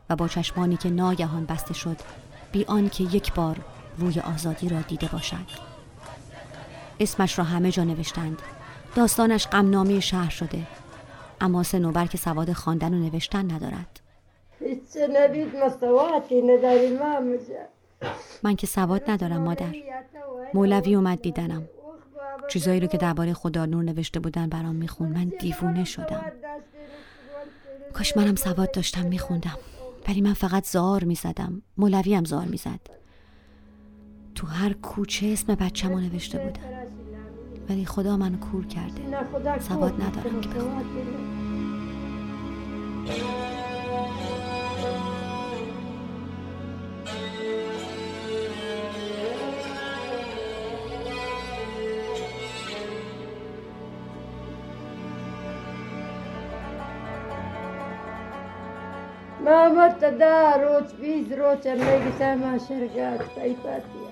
و 0.10 0.16
با 0.16 0.28
چشمانی 0.28 0.78
که 0.78 0.90
ناگهان 0.90 1.46
بسته 1.46 1.74
شد 1.74 1.98
بی 2.52 2.66
آنکه 2.66 3.04
یک 3.04 3.34
بار 3.34 3.58
روی 3.98 4.20
آزادی 4.20 4.70
را 4.70 4.82
دیده 4.82 5.08
باشد. 5.08 5.70
اسمش 7.00 7.40
را 7.40 7.46
همه 7.46 7.72
جا 7.72 7.84
نوشتند. 7.84 8.42
داستانش 8.96 9.48
غمنامه 9.48 10.00
شهر 10.00 10.30
شده. 10.30 10.62
اما 11.42 11.64
سنوبر 11.64 12.06
که 12.06 12.18
سواد 12.18 12.54
خواندن 12.54 12.94
و 12.94 13.00
نوشتن 13.00 13.52
ندارد. 13.52 14.00
من 18.44 18.56
که 18.56 18.68
سواد 18.68 19.12
ندارم 19.12 19.42
مادر. 19.42 19.76
مولوی 20.54 20.96
اومد 20.96 21.22
دیدنم. 21.22 21.64
چیزایی 22.50 22.80
رو 22.80 22.88
که 22.88 22.98
درباره 22.98 23.34
خدا 23.34 23.66
نور 23.66 23.84
نوشته 23.84 24.20
بودن 24.20 24.50
برام 24.50 24.76
میخون 24.76 25.10
من 25.10 25.32
دیوونه 25.40 25.84
شدم. 25.84 26.22
کاش 27.94 28.18
منم 28.18 28.36
سواد 28.36 28.72
داشتم 28.72 29.06
میخوندم. 29.06 29.58
ولی 30.08 30.22
من 30.22 30.34
فقط 30.34 30.66
زار 30.68 31.04
می‌زدم. 31.04 31.62
مولوی 31.78 32.16
هم 32.16 32.26
زار 32.26 32.46
می‌زد. 32.46 32.80
تو 34.36 34.48
هر 34.48 34.74
کوچه 34.74 35.28
اسم 35.28 35.56
بچه‌مو 35.56 36.00
نوشته 36.00 36.38
بودن. 36.38 36.62
ولی 37.70 37.86
خدا 37.86 38.18
منو 38.18 38.38
کور 38.38 38.66
کرده. 38.66 39.02
سواد. 39.60 39.94
ندارم 39.94 40.42
که 40.42 40.50
بخونم. 40.50 40.86
ماما 59.46 59.90
تدا 59.90 60.52
روچ 60.52 60.94
بیز 61.02 61.32
روچ 61.32 61.68
میگی 61.68 62.12
سما 62.20 62.58
شرگات 62.68 63.36
تایپاتیا 63.36 64.10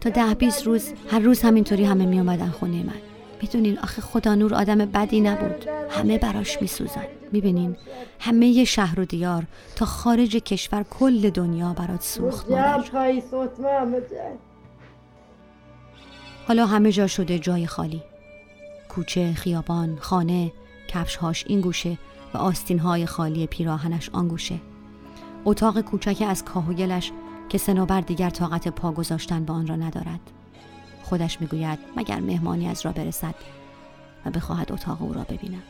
تا 0.00 0.10
ده 0.10 0.34
بیست 0.34 0.66
روز 0.66 0.92
هر 1.10 1.18
روز 1.18 1.42
همینطوری 1.42 1.84
همه 1.84 2.06
می 2.06 2.18
اومدن 2.18 2.48
خونه 2.48 2.82
من. 2.82 3.00
می‌دونین 3.42 3.78
آخه 3.78 4.02
خدا 4.02 4.34
نور 4.34 4.54
آدم 4.54 4.78
بدی 4.78 5.20
نبود. 5.20 5.68
همه 5.90 6.18
براش 6.18 6.62
میسوزن. 6.62 7.06
می‌بینین؟ 7.32 7.76
همه 8.20 8.64
شهر 8.64 9.00
و 9.00 9.04
دیار 9.04 9.44
تا 9.76 9.86
خارج 9.86 10.36
کشور 10.36 10.82
کل 10.82 11.30
دنیا 11.30 11.72
برات 11.72 12.02
سوخت 12.02 12.46
حالا 16.48 16.66
همه 16.66 16.92
جا 16.92 17.06
شده 17.06 17.38
جای 17.38 17.66
خالی. 17.66 18.02
کوچه، 18.88 19.32
خیابان، 19.32 19.98
خانه، 20.00 20.52
کفشهاش 20.88 21.44
این 21.46 21.60
گوشه. 21.60 21.98
و 22.34 22.38
آستینهای 22.38 23.06
خالی 23.06 23.46
پیراهنش 23.46 24.10
آن 24.12 24.28
گوشه. 24.28 24.60
اتاق 25.44 25.80
کوچک 25.80 26.24
از 26.28 26.44
کاه 26.44 26.70
و 26.70 26.72
گلش 26.72 27.12
که 27.48 27.58
سنوبر 27.58 28.00
دیگر 28.00 28.30
طاقت 28.30 28.68
پا 28.68 28.92
گذاشتن 28.92 29.44
به 29.44 29.52
آن 29.52 29.66
را 29.66 29.76
ندارد. 29.76 30.20
خودش 31.02 31.40
می‌گوید 31.40 31.78
مگر 31.96 32.20
مهمانی 32.20 32.68
از 32.68 32.86
را 32.86 32.92
برسد 32.92 33.34
و 34.26 34.30
بخواهد 34.30 34.72
اتاق 34.72 35.02
او 35.02 35.12
را 35.12 35.22
ببیند. 35.22 35.62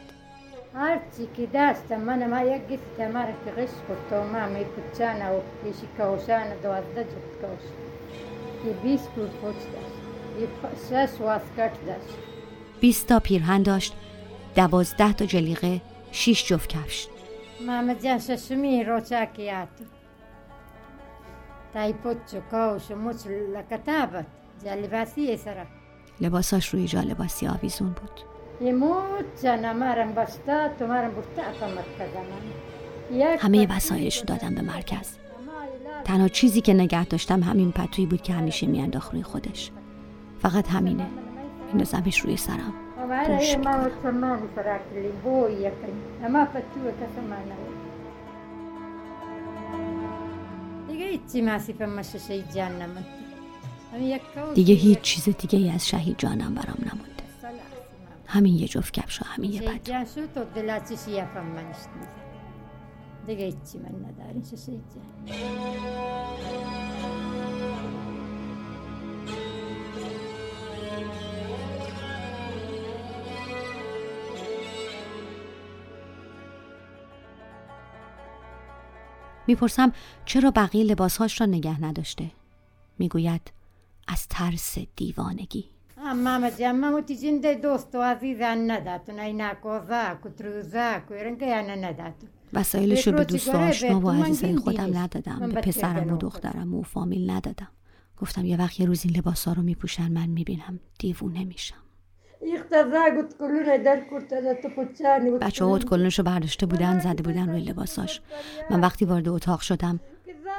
هرچی 0.74 1.28
که 1.36 1.46
داشتم 1.46 2.00
من 2.00 2.30
ما 2.30 2.40
یک 2.40 2.62
گفت 2.62 3.00
مرا 3.00 3.32
که 3.44 3.50
غش 3.50 3.68
کرد 3.88 4.12
و 4.12 4.32
ما 4.32 4.46
می 4.46 4.64
کچانه 4.64 5.30
و 5.30 5.40
پیشی 5.64 5.86
کوشان 5.96 6.60
دوازده 6.62 7.04
جفت 7.04 7.40
کوش 7.40 7.64
یه 8.66 8.72
بیست 8.72 9.08
کور 9.14 9.26
پوچ 9.26 9.54
داشت 9.54 10.00
یه 10.40 10.48
شش 10.90 11.20
واسکت 11.20 11.86
داشت 11.86 12.16
بیست 12.80 13.06
تا 13.06 13.20
پیرهن 13.20 13.62
داشت 13.62 13.94
دوازده 14.54 15.12
تا 15.12 15.26
جلیقه 15.26 15.80
شیش 16.12 16.46
جفت 16.46 16.68
کفش. 16.68 17.06
ماما 17.66 17.94
جان 17.94 18.18
ششمی 18.18 18.84
روچاکیاتو 18.84 19.84
تای 21.74 21.92
پوچو 21.92 22.40
کوش 22.50 22.90
و 22.90 22.94
موچ 22.96 23.26
لکتابت 23.26 24.26
جالباسی 24.64 25.36
سرا. 25.36 25.64
لباساش 26.20 26.68
روی 26.68 26.86
جا 26.86 27.00
لباسی 27.00 27.46
آویزون 27.46 27.88
بود. 27.88 28.20
یه 28.66 28.72
موچ 28.72 29.42
جانا 29.42 29.72
مارم 29.72 30.14
بستا 30.14 30.68
تو 30.78 30.86
مارم 30.86 31.10
برتا 31.10 31.42
اقامت 31.50 31.84
کدام 31.98 32.26
همه 33.38 33.76
وسایلش 33.76 34.18
رو 34.18 34.24
دادم 34.24 34.54
به 34.54 34.62
مرکز. 34.62 35.16
تنها 36.04 36.28
چیزی 36.28 36.60
که 36.60 36.74
نگه 36.74 37.04
داشتم 37.04 37.42
همین 37.42 37.72
پتویی 37.72 38.06
بود 38.06 38.22
که 38.22 38.32
همیشه 38.32 38.66
میانداخت 38.66 39.12
روی 39.12 39.22
خودش. 39.22 39.70
فقط 40.42 40.68
همینه. 40.68 41.06
میندازمش 41.66 42.20
روی 42.20 42.36
سرم. 42.36 42.74
Ma 43.10 43.24
boy 45.24 45.52
yakin. 45.62 45.94
Ama 46.26 46.52
patu 46.52 46.78
kasamana. 47.00 47.56
دیگه 50.88 51.06
هیچی 51.06 51.42
ماسیف 51.42 51.82
مششه 51.82 52.42
جهنم 52.42 53.04
هم 53.92 54.02
یک 54.02 54.22
کاوش 54.34 54.54
دیگه 54.54 54.74
هیچ 54.74 55.00
چیز 55.00 55.24
دیگه 55.24 55.58
ای 55.58 55.70
از 55.70 55.88
شهید 55.88 56.18
جانم 56.18 56.54
برام 56.54 56.78
نمونده 56.78 57.22
همین 58.26 58.54
یه 58.54 58.68
جفت 58.68 58.94
کفش 58.94 59.22
و 59.22 59.24
همین 59.24 59.52
یه 59.52 59.60
منشت 61.44 61.88
دیگه 63.26 63.44
هیچی 63.44 63.78
من 63.78 64.08
نداریم 64.08 64.42
ششه 64.42 64.72
جان 64.72 64.80
می‌پرسم 79.50 79.92
چرا 80.24 80.50
بقیه 80.50 80.84
لباسهاش 80.84 81.40
را 81.40 81.46
نگه 81.46 81.84
نداشته؟ 81.84 82.30
می‌گوید 82.98 83.52
از 84.08 84.28
ترس 84.28 84.78
دیوانگی. 84.96 85.64
جان 86.58 86.80
ماما 86.80 87.00
تی 87.00 87.16
جنده 87.16 87.54
دوست 87.54 87.94
و 87.94 88.02
عزیزان 88.02 88.70
نداتو 88.70 89.12
نینا 89.12 89.54
کوزا 89.54 90.18
کتروزا 90.24 91.00
کویرنگه 91.08 91.46
یانا 91.46 91.74
نداتو 91.74 92.26
وسایلش 92.52 93.06
رو 93.06 93.12
به 93.12 93.24
دوست 93.24 93.48
آشنا 93.48 94.00
و 94.00 94.10
عزیزای 94.10 94.56
خودم. 94.56 94.98
ندادم. 94.98 95.48
به 95.48 95.60
پسرم 95.60 96.12
و 96.12 96.16
دخترم 96.16 96.74
و 96.74 96.82
فامیل 96.82 97.30
ندادم. 97.30 97.68
گفتم 98.16 98.44
یه 98.44 98.56
وقت 98.56 98.80
یه 98.80 98.86
روز 98.86 99.04
این 99.04 99.16
لباسا 99.16 99.52
رو 99.52 99.62
میپوشن 99.62 100.12
من 100.12 100.26
می‌بینم 100.26 100.80
دیوونه 100.98 101.44
میشم. 101.44 101.82
بچه 105.40 105.64
ها 105.64 105.78
کلنشو 105.78 106.22
برداشته 106.22 106.66
بودن 106.66 106.98
زده 107.00 107.22
بودن 107.22 107.50
روی 107.50 107.60
لباساش. 107.60 108.20
من 108.70 108.80
وقتی 108.80 109.04
وارد 109.04 109.28
اتاق 109.28 109.60
شدم 109.60 110.00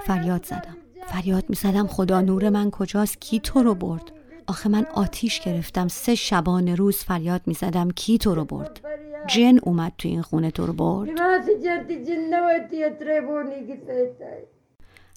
فریاد 0.03 0.45
زدم. 0.45 0.77
فریاد 1.07 1.45
می‌زدم 1.49 1.87
خدا 1.87 2.21
نور 2.21 2.49
من 2.49 2.71
کجاست؟ 2.71 3.21
کی 3.21 3.39
تو 3.39 3.63
رو 3.63 3.75
برد؟ 3.75 4.11
آخه 4.47 4.69
من 4.69 4.85
آتیش 4.93 5.41
گرفتم 5.41 5.87
سه 5.87 6.15
شبانه 6.15 6.75
روز 6.75 6.97
فریاد 6.97 7.41
می‌زدم 7.45 7.91
کی 7.91 8.17
تو 8.17 8.35
رو 8.35 8.45
برد؟ 8.45 8.81
جن 9.27 9.57
اومد 9.63 9.93
تو 9.97 10.07
این 10.07 10.21
خونه 10.21 10.51
تو 10.51 10.65
رو 10.65 10.73
برد. 10.73 11.09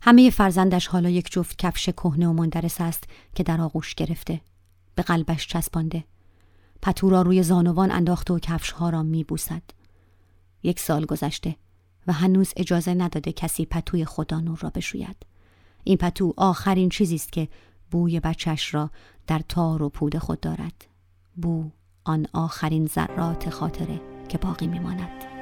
همه 0.03 0.31
فرزندش 0.31 0.87
حالا 0.87 1.09
یک 1.09 1.33
جفت 1.33 1.59
کفش 1.59 1.89
کهنه 1.89 2.29
و 2.29 2.33
مندرس 2.33 2.81
است 2.81 3.05
که 3.35 3.43
در 3.43 3.61
آغوش 3.61 3.95
گرفته 3.95 4.41
به 4.95 5.03
قلبش 5.03 5.47
چسبانده. 5.47 6.05
پتو 6.85 7.11
را 7.11 7.23
روی 7.23 7.43
زانوان 7.43 7.91
انداخته 7.91 8.35
و 8.35 8.39
کفشها 8.39 8.91
را 8.91 9.03
میبوسد. 9.03 9.63
یک 10.63 10.81
سال 10.81 11.05
گذشته 11.05 11.57
و 12.07 12.13
هنوز 12.13 12.53
اجازه 12.57 12.95
نداده 12.95 13.33
کسی 13.33 13.67
پتوی 13.67 14.05
خدا 14.05 14.41
نور 14.41 14.59
را 14.59 14.71
بشوید. 14.71 15.17
این 15.85 15.97
پتو 15.97 16.35
آخرین 16.37 16.89
چیزی 16.89 17.15
است 17.15 17.33
که 17.33 17.49
بوی 17.91 18.21
بچش 18.21 18.75
را 18.75 18.91
در 19.27 19.41
تار 19.49 19.83
و 19.83 19.89
پود 19.89 20.19
خود 20.19 20.41
دارد. 20.41 20.87
بو 21.37 21.71
آن 22.05 22.27
آخرین 22.33 22.87
ذرات 22.87 23.51
خاطره 23.51 24.01
که 24.29 24.39
باقی 24.39 24.67
میماند. 24.67 25.34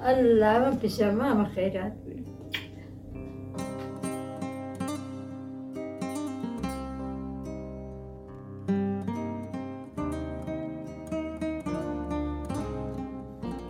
الله 0.00 0.58
ما 0.58 0.70
فيش 0.70 1.00
ماما 1.00 1.48
خيرات 1.54 1.92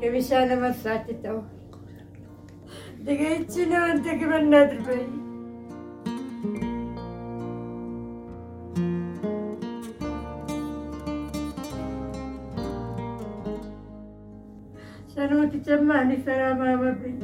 كمشانة 0.02 0.54
مرساتي 0.54 1.12
تو 1.22 1.38
دقيت 3.04 3.52
شنو 3.52 3.84
أنت 3.92 4.06
قبل 4.08 4.50
نادر 4.50 4.78
تجمعني 15.50 16.16
سلامة 16.26 16.76
ما 16.76 16.90
بي 16.90 17.14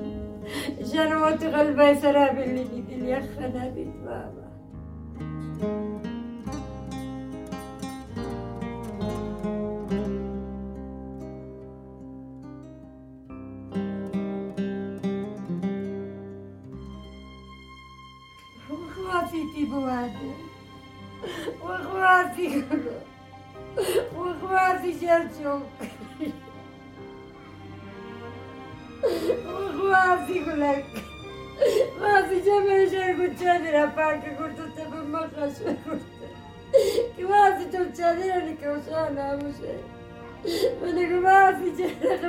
جنوة 0.92 1.36
غلبة 1.54 1.94
سلام 1.94 2.38
اللي 2.38 2.62
قد 2.62 2.88
اليخنا 2.92 3.68
بي 3.74 3.83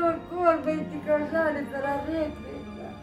مكور 0.09 0.55
بيتك 0.55 1.05
وشالي 1.07 1.65
سراريك 1.71 2.31
بيتك 2.45 2.95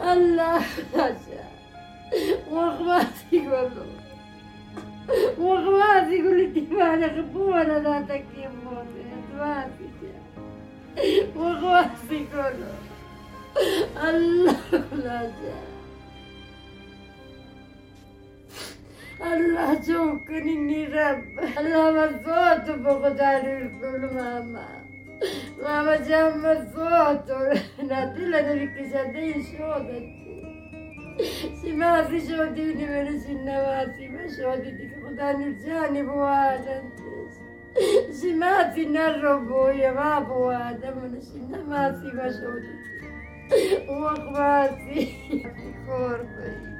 الله 0.00 0.62
عشان 0.94 1.48
واخواتي 2.50 3.32
يقولوا 3.32 3.92
واخواتي 5.38 6.14
يقولوا 6.14 6.54
تبانا 6.54 7.08
خبونا 7.08 7.78
لا 7.78 8.00
تكيمون 8.00 8.86
اخواتي 9.18 9.88
واخواتي 11.36 12.26
يقولوا 12.32 12.78
الله 14.08 14.56
لا 14.92 15.30
الله 19.32 19.82
شوكني 19.86 20.84
رب 20.86 21.24
الله 21.58 21.90
مبسوط 21.90 22.76
بخداري 22.78 23.56
الكل 23.56 24.14
ماما 24.14 24.77
Mama 25.60 26.02
ci 26.04 26.12
ha 26.12 26.26
ammazzato, 26.26 27.34
Natilla 27.82 28.40
devi 28.42 28.72
che 28.72 28.88
c'è 28.88 29.10
dei 29.10 29.42
soldi. 29.42 30.26
Si 31.60 31.72
ma 31.72 32.06
si 32.08 32.20
soldi 32.20 32.74
di 32.74 32.84
me 32.84 33.02
ne 33.02 33.18
si 33.18 33.32
innavati, 33.32 34.08
ma 34.08 34.28
soldi 34.28 34.76
di 34.76 34.84
il 34.84 35.58
Gianni 35.58 36.04
puata. 36.04 36.82
Si 38.10 38.32
ma 38.34 38.70
si 38.72 38.86
narroboia, 38.88 39.92
ma 39.92 40.22
puata, 40.22 40.94
ma 40.94 41.06
ne 41.06 41.20
si 41.20 41.36
innavati, 41.36 42.12
ma 42.12 42.30
soldi. 42.30 42.68
Uakmati, 43.88 45.42
corpi. 45.84 46.76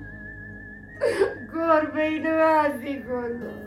Corpi 1.51 2.15
in 2.17 2.27
avanti 2.27 3.03
con 3.05 3.67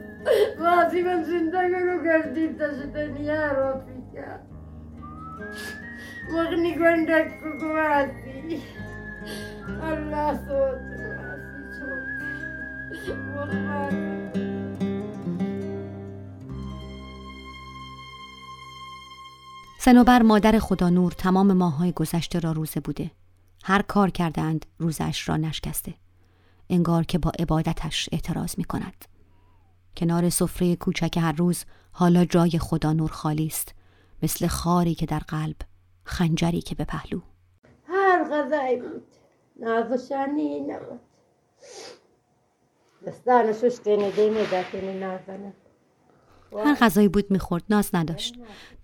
Ma 0.57 0.89
si 0.89 1.01
ma 1.01 1.23
sentagano 1.23 2.01
cardita 2.01 2.73
se 2.73 2.91
teniamo 2.91 3.61
a 3.61 3.77
piccare. 3.77 4.50
مغنی 6.31 6.75
گندک 6.75 7.39
کوکواتی 7.43 8.61
الله 9.83 10.39
صوت 10.47 10.91
سنوبر 19.83 20.21
مادر 20.21 20.59
خدا 20.59 20.89
نور 20.89 21.11
تمام 21.11 21.53
ماهای 21.53 21.91
گذشته 21.91 22.39
را 22.39 22.51
روزه 22.51 22.79
بوده. 22.79 23.11
هر 23.63 23.81
کار 23.81 24.09
کردند 24.09 24.65
روزش 24.79 25.29
را 25.29 25.37
نشکسته. 25.37 25.93
انگار 26.69 27.03
که 27.03 27.17
با 27.17 27.31
عبادتش 27.39 28.09
اعتراض 28.11 28.57
می 28.57 28.63
کند 28.63 29.05
کنار 29.97 30.29
سفره 30.29 30.75
کوچک 30.75 31.17
هر 31.17 31.31
روز 31.31 31.65
حالا 31.91 32.25
جای 32.25 32.59
خدا 32.59 32.93
نور 32.93 33.11
خالی 33.11 33.47
است. 33.47 33.75
مثل 34.23 34.47
خاری 34.47 34.95
که 34.95 35.05
در 35.05 35.19
قلب 35.19 35.55
خنجری 36.03 36.61
که 36.61 36.75
به 36.75 36.83
پهلو. 36.85 37.21
هر 37.87 38.23
غذایی 38.23 38.77
بود. 38.77 39.03
نازشانی 39.59 40.59
نبود. 40.59 40.99
نازنه 44.99 45.53
هر 46.53 46.75
غذایی 46.75 47.07
بود 47.07 47.31
می‌خورد 47.31 47.63
ناز 47.69 47.89
نداشت. 47.93 48.35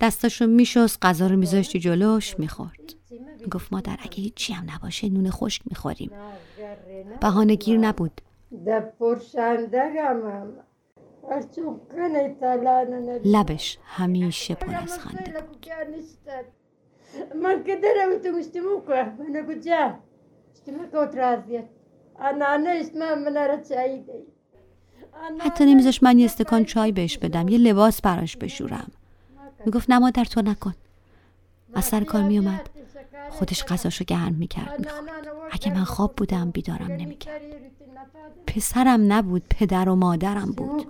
دستاشو 0.02 0.48
میشست 0.48 0.98
غذا 1.02 1.28
رو 1.28 1.36
میذاشتی 1.36 1.80
جلوش 1.80 2.40
می‌خورد. 2.40 2.94
می‌گفت 3.40 3.74
مادر 3.74 3.98
اگه 4.00 4.16
هیچی 4.16 4.54
هم 4.54 4.66
نباشه 4.76 5.10
نون 5.10 5.30
خشک 5.30 5.62
می‌خوریم. 5.66 6.12
بهانه 7.22 7.56
گیر 7.56 7.80
نبود. 7.80 8.22
ده 8.66 8.80
پرشندگم 8.80 10.22
هم 10.30 10.54
لبش 13.26 13.80
همیشه 13.84 14.56
پر 14.56 14.76
از 14.76 15.00
خنده 15.00 15.42
بود. 15.42 15.66
من 17.36 17.64
كده 17.64 17.88
قلت 18.06 18.28
مشتموكة 18.28 19.02
أنا 19.02 19.48
قلت 19.48 19.68
جا 19.68 20.00
اشتموكة 20.56 21.00
وترازيت 21.02 21.66
أنا 22.20 22.56
أنا 22.56 22.82
اسمها 22.82 23.16
من 23.16 23.38
رتشايدي 23.38 24.24
حتی 25.40 25.66
نمیذاش 25.66 26.04
من 26.04 26.20
یه 26.20 26.26
استکان 26.26 26.66
چای 26.66 26.92
بهش 26.92 27.18
بدم 27.18 27.48
یه 27.48 27.58
لباس 27.58 28.02
براش 28.02 28.38
بشورم. 28.38 28.92
می‌گفت 29.66 29.90
نه 29.90 30.00
مادر 30.00 30.26
تو 30.26 30.42
نکن. 30.42 30.74
از 31.74 31.86
سر 31.86 32.04
کار 32.04 32.24
میومد. 32.24 32.70
خودش 33.30 33.64
غذاشو 33.66 34.06
گرم 34.06 34.34
می‌کرد. 34.34 34.80
می‌خورد. 34.80 35.04
اگه 35.52 35.74
من 35.74 35.84
خواب 35.84 36.16
بودم 36.16 36.52
بیدارم 36.52 36.92
نمی‌کرد. 36.92 37.42
پسرم 38.48 39.14
نبود 39.14 39.44
پدر 39.50 39.90
و 39.90 39.96
مادرم 39.96 40.52
بود. 40.52 40.88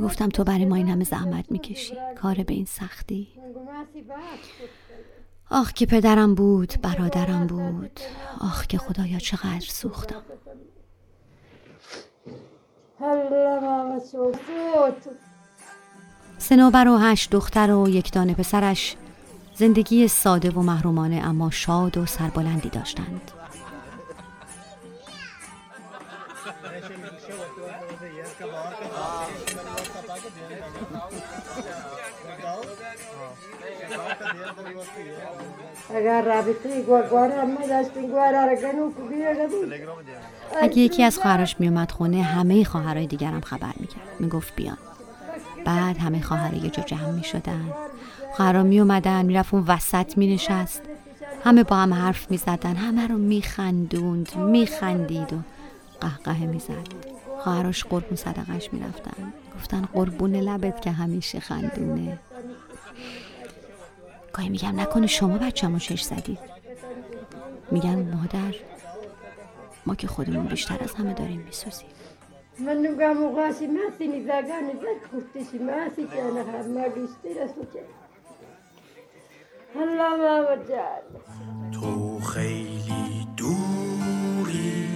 گفتم 0.00 0.28
تو 0.28 0.44
برای 0.44 0.64
ما 0.64 0.76
این 0.76 0.88
همه 0.88 1.04
زحمت 1.04 1.52
می‌کشی. 1.52 1.96
کار 2.16 2.34
به 2.34 2.54
این 2.54 2.64
سختی. 2.64 3.28
آخ 5.50 5.72
که 5.72 5.86
پدرم 5.86 6.34
بود 6.34 6.74
برادرم 6.82 7.46
بود. 7.46 8.00
آخ 8.40 8.66
که 8.66 8.78
خدایا 8.78 9.18
چقدر 9.18 9.60
سوختم. 9.60 10.22
سنوبر 16.48 16.88
و 16.88 16.98
هشت 16.98 17.30
دختر 17.30 17.70
و 17.70 17.88
یک 17.88 18.12
دانه 18.12 18.34
پسرش 18.34 18.96
زندگی 19.54 20.08
ساده 20.08 20.50
و 20.50 20.62
محرومانه 20.62 21.22
اما 21.24 21.50
شاد 21.50 21.98
و 21.98 22.06
سربلندی 22.06 22.68
داشتند. 22.68 23.30
اگه 40.60 40.78
یکی 40.78 41.02
از 41.02 41.18
خواهرش 41.18 41.56
میومد 41.58 41.90
خونه 41.90 42.22
همه 42.22 42.64
خواهرای 42.64 43.06
دیگرم 43.06 43.40
خبر 43.40 43.72
می‌کرد. 43.76 44.08
می‌گفت 44.20 44.56
بیان. 44.56 44.78
بعد 45.64 45.98
همه 45.98 46.20
خواهرها 46.20 46.64
یه 46.64 46.70
جا 46.70 46.82
جمع 46.82 47.10
می‌شدن 47.10 47.72
خواهرها 48.36 48.62
میومدن 48.62 49.26
می‌رفت 49.26 49.54
اون 49.54 49.64
وسط 49.66 50.18
مینشست 50.18 50.82
همه 51.44 51.62
با 51.62 51.76
هم 51.76 51.94
حرف 51.94 52.30
می‌زدن 52.30 52.76
همه 52.76 53.06
رو 53.06 53.18
میخندوند 53.18 54.36
میخندید 54.36 55.32
و 55.32 55.36
قهقه 56.00 56.46
می‌زد 56.46 56.88
خواهراش 57.38 57.84
قربون 57.84 58.16
صدقش 58.16 58.72
می‌رفتن 58.72 59.32
گفتن 59.56 59.88
قربون 59.92 60.36
لبت 60.36 60.82
که 60.82 60.90
همیشه 60.90 61.40
خندونه. 61.40 62.18
گاهی 64.32 64.48
میگم 64.48 64.80
نکنه 64.80 65.06
شما 65.06 65.38
بچه‌مو 65.38 65.78
شش 65.78 66.02
زدید. 66.02 66.38
میگن 67.70 68.14
مادر 68.14 68.54
ما 69.86 69.94
که 69.94 70.06
خودمون 70.06 70.46
بیشتر 70.46 70.78
از 70.84 70.94
همه 70.94 71.12
داریم 71.12 71.40
میسوزیم. 71.40 71.88
من 72.58 72.78
نگاه 72.78 73.12
مقاسی 73.12 73.66
ماسی 73.66 74.06
نزاگان 74.08 74.70
زد 74.82 75.00
کفتشی 75.10 75.58
ماسی 75.58 76.06
که 76.06 76.22
انا 76.22 76.42
هم 76.44 76.70
ما 76.70 76.80
از 76.80 77.54
تو 77.54 77.78
هلا 79.74 80.08
ماما 80.16 80.56
جان 80.68 81.02
تو 81.72 82.20
خیلی 82.20 83.26
دوری 83.36 84.88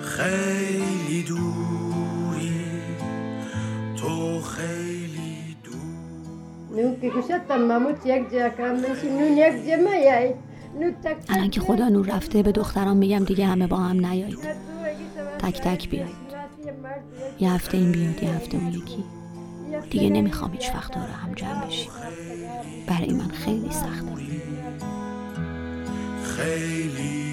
خیلی 0.00 1.22
دوری 1.22 2.52
تو 3.96 4.40
خیلی 4.40 5.56
دور 5.64 6.82
نون 6.82 7.00
که 7.00 7.10
گوشتم 7.10 7.62
ماموت 7.62 8.06
یک 8.06 8.30
جا 8.30 8.48
کم 8.48 8.76
بشی 8.76 9.10
نون 9.10 9.36
یک 9.36 9.66
جا 9.66 9.76
تک 11.02 11.16
الان 11.28 11.50
که 11.50 11.60
خدا 11.60 11.88
نور 11.88 12.06
رفته 12.06 12.42
به 12.42 12.52
دخترام 12.52 12.96
میگم 12.96 13.24
دیگه 13.24 13.46
همه 13.46 13.66
با 13.66 13.76
هم 13.76 14.06
نیایید 14.06 14.67
تک 15.38 15.60
تک 15.60 15.88
بیایید 15.88 16.28
یه 17.40 17.52
هفته 17.52 17.76
این 17.76 17.92
بیاد 17.92 18.22
یه 18.22 18.30
هفته 18.30 18.56
اون 18.56 18.68
یکی. 18.72 19.04
دیگه 19.90 20.10
نمی‌خوام 20.10 20.52
هیچ 20.52 20.70
وقت 20.74 20.94
داره 20.94 21.12
هم 21.12 21.34
جمع 21.34 21.66
بشیم. 21.66 21.90
برای 22.86 23.12
من 23.12 23.28
خیلی 23.28 23.72
سخته. 23.72 24.14
خیلی 26.36 27.27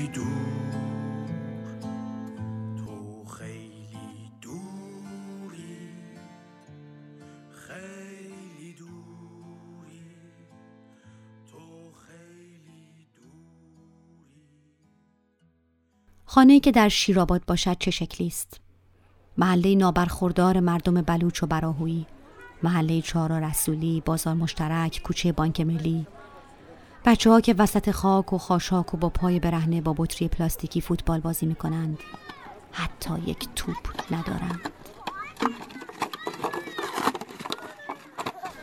خانه‌ای 16.35 16.59
که 16.59 16.71
در 16.71 16.89
شیرآباد 16.89 17.45
باشد 17.45 17.77
چه 17.79 17.91
شکلی 17.91 18.27
است؟ 18.27 18.59
محله 19.37 19.75
نابرخوردار 19.75 20.59
مردم 20.59 21.01
بلوچ 21.01 21.43
و 21.43 21.47
براهویی 21.47 22.05
محله 22.63 23.01
چارا 23.01 23.39
رسولی 23.39 24.01
بازار 24.05 24.33
مشترک 24.33 25.01
کوچه 25.03 25.31
بانک 25.31 25.61
ملی. 25.61 26.07
بچه 27.05 27.29
ها 27.29 27.41
که 27.41 27.55
وسط 27.57 27.91
خاک 27.91 28.33
و 28.33 28.37
خاشاک 28.37 28.93
و 28.93 28.97
با 28.97 29.09
پای 29.09 29.39
برهنه 29.39 29.81
با 29.81 29.95
بطری 29.97 30.27
پلاستیکی 30.27 30.81
فوتبال 30.81 31.19
بازی 31.19 31.45
می 31.45 31.55
کنند 31.55 31.99
حتی 32.71 33.13
یک 33.27 33.47
توپ 33.55 34.11
ندارند. 34.11 34.69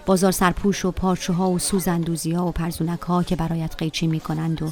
بازار 0.07 0.33
سرپوش 0.33 0.85
و 0.85 0.91
پارچه 0.91 1.33
ها 1.33 1.51
و 1.51 1.59
سوزندوزی 1.59 2.33
ها 2.33 2.47
و 2.47 2.53
پرزونک 2.53 3.01
ها 3.01 3.23
که 3.23 3.37
برایت 3.37 3.77
قیچی 3.77 4.07
می 4.07 4.21
کنند 4.21 4.63
و 4.63 4.71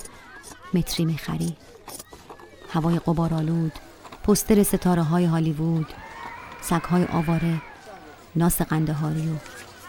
متری 0.75 1.05
می 1.05 1.19
خری 1.19 1.57
هوای 2.72 2.98
قبارآلود 2.98 3.72
پستر 4.24 4.62
ستاره 4.62 5.02
های 5.02 5.24
هالیوود 5.24 5.87
سگ 6.62 6.83
های 6.83 7.04
آواره 7.04 7.62
ناس 8.37 8.62
قندهاری 8.62 9.28
و 9.28 9.37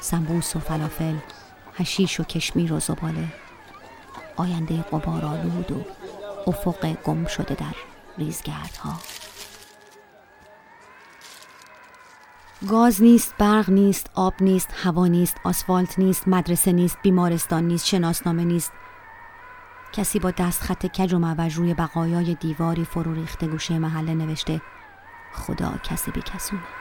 سمبوس 0.01 0.55
و 0.55 0.59
فلافل 0.59 1.15
هشیش 1.77 2.19
و 2.19 2.23
کشمیر 2.23 2.73
و 2.73 2.79
زباله 2.79 3.27
آینده 4.35 4.81
قبارآلود 4.81 5.71
و 5.71 5.85
افق 6.47 6.93
گم 7.03 7.25
شده 7.25 7.53
در 7.53 7.75
ریزگردها 8.17 8.93
گاز 12.69 13.01
نیست، 13.01 13.33
برق 13.37 13.69
نیست، 13.69 14.09
آب 14.13 14.33
نیست، 14.41 14.69
هوا 14.83 15.07
نیست، 15.07 15.37
آسفالت 15.43 15.99
نیست، 15.99 16.27
مدرسه 16.27 16.71
نیست، 16.71 16.97
بیمارستان 17.01 17.63
نیست، 17.67 17.85
شناسنامه 17.85 18.43
نیست. 18.43 18.71
کسی 19.93 20.19
با 20.19 20.31
دست 20.31 20.61
خط 20.61 20.85
کج 20.85 21.13
و 21.13 21.19
معوج 21.19 21.53
روی 21.55 21.73
بقایای 21.73 22.35
دیواری 22.35 22.85
فرو 22.85 23.13
ریخته 23.13 23.47
گوشه 23.47 23.79
محله 23.79 24.13
نوشته 24.13 24.61
خدا 25.33 25.73
کسی 25.83 26.11
بکسونه. 26.11 26.80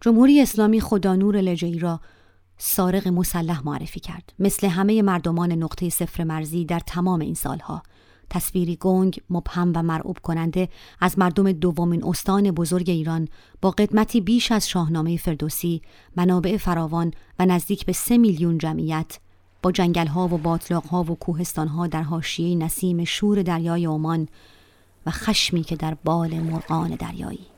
جمهوری 0.00 0.40
اسلامی 0.40 0.80
خدا 0.80 1.16
نور 1.16 1.40
لجهی 1.40 1.78
را 1.78 2.00
سارق 2.58 3.08
مسلح 3.08 3.66
معرفی 3.66 4.00
کرد. 4.00 4.32
مثل 4.38 4.66
همه 4.66 5.02
مردمان 5.02 5.52
نقطه 5.52 5.88
صفر 5.88 6.24
مرزی 6.24 6.64
در 6.64 6.80
تمام 6.80 7.20
این 7.20 7.34
سالها. 7.34 7.82
تصویری 8.30 8.76
گنگ 8.80 9.20
مبهم 9.30 9.72
و 9.74 9.82
مرعوب 9.82 10.18
کننده 10.22 10.68
از 11.00 11.18
مردم 11.18 11.52
دومین 11.52 12.04
استان 12.04 12.50
بزرگ 12.50 12.90
ایران 12.90 13.28
با 13.62 13.70
قدمتی 13.70 14.20
بیش 14.20 14.52
از 14.52 14.68
شاهنامه 14.68 15.16
فردوسی 15.16 15.82
منابع 16.16 16.56
فراوان 16.56 17.12
و 17.38 17.46
نزدیک 17.46 17.86
به 17.86 17.92
سه 17.92 18.18
میلیون 18.18 18.58
جمعیت 18.58 19.18
با 19.62 19.72
جنگلها 19.72 20.24
و 20.24 20.38
باطلاقها 20.38 21.02
و 21.02 21.14
کوهستانها 21.14 21.86
در 21.86 22.02
حاشیه 22.02 22.56
نسیم 22.56 23.04
شور 23.04 23.42
دریای 23.42 23.86
عمان 23.86 24.28
و 25.06 25.10
خشمی 25.10 25.62
که 25.62 25.76
در 25.76 25.94
بال 26.04 26.34
مرغان 26.34 26.90
دریایی. 26.94 27.57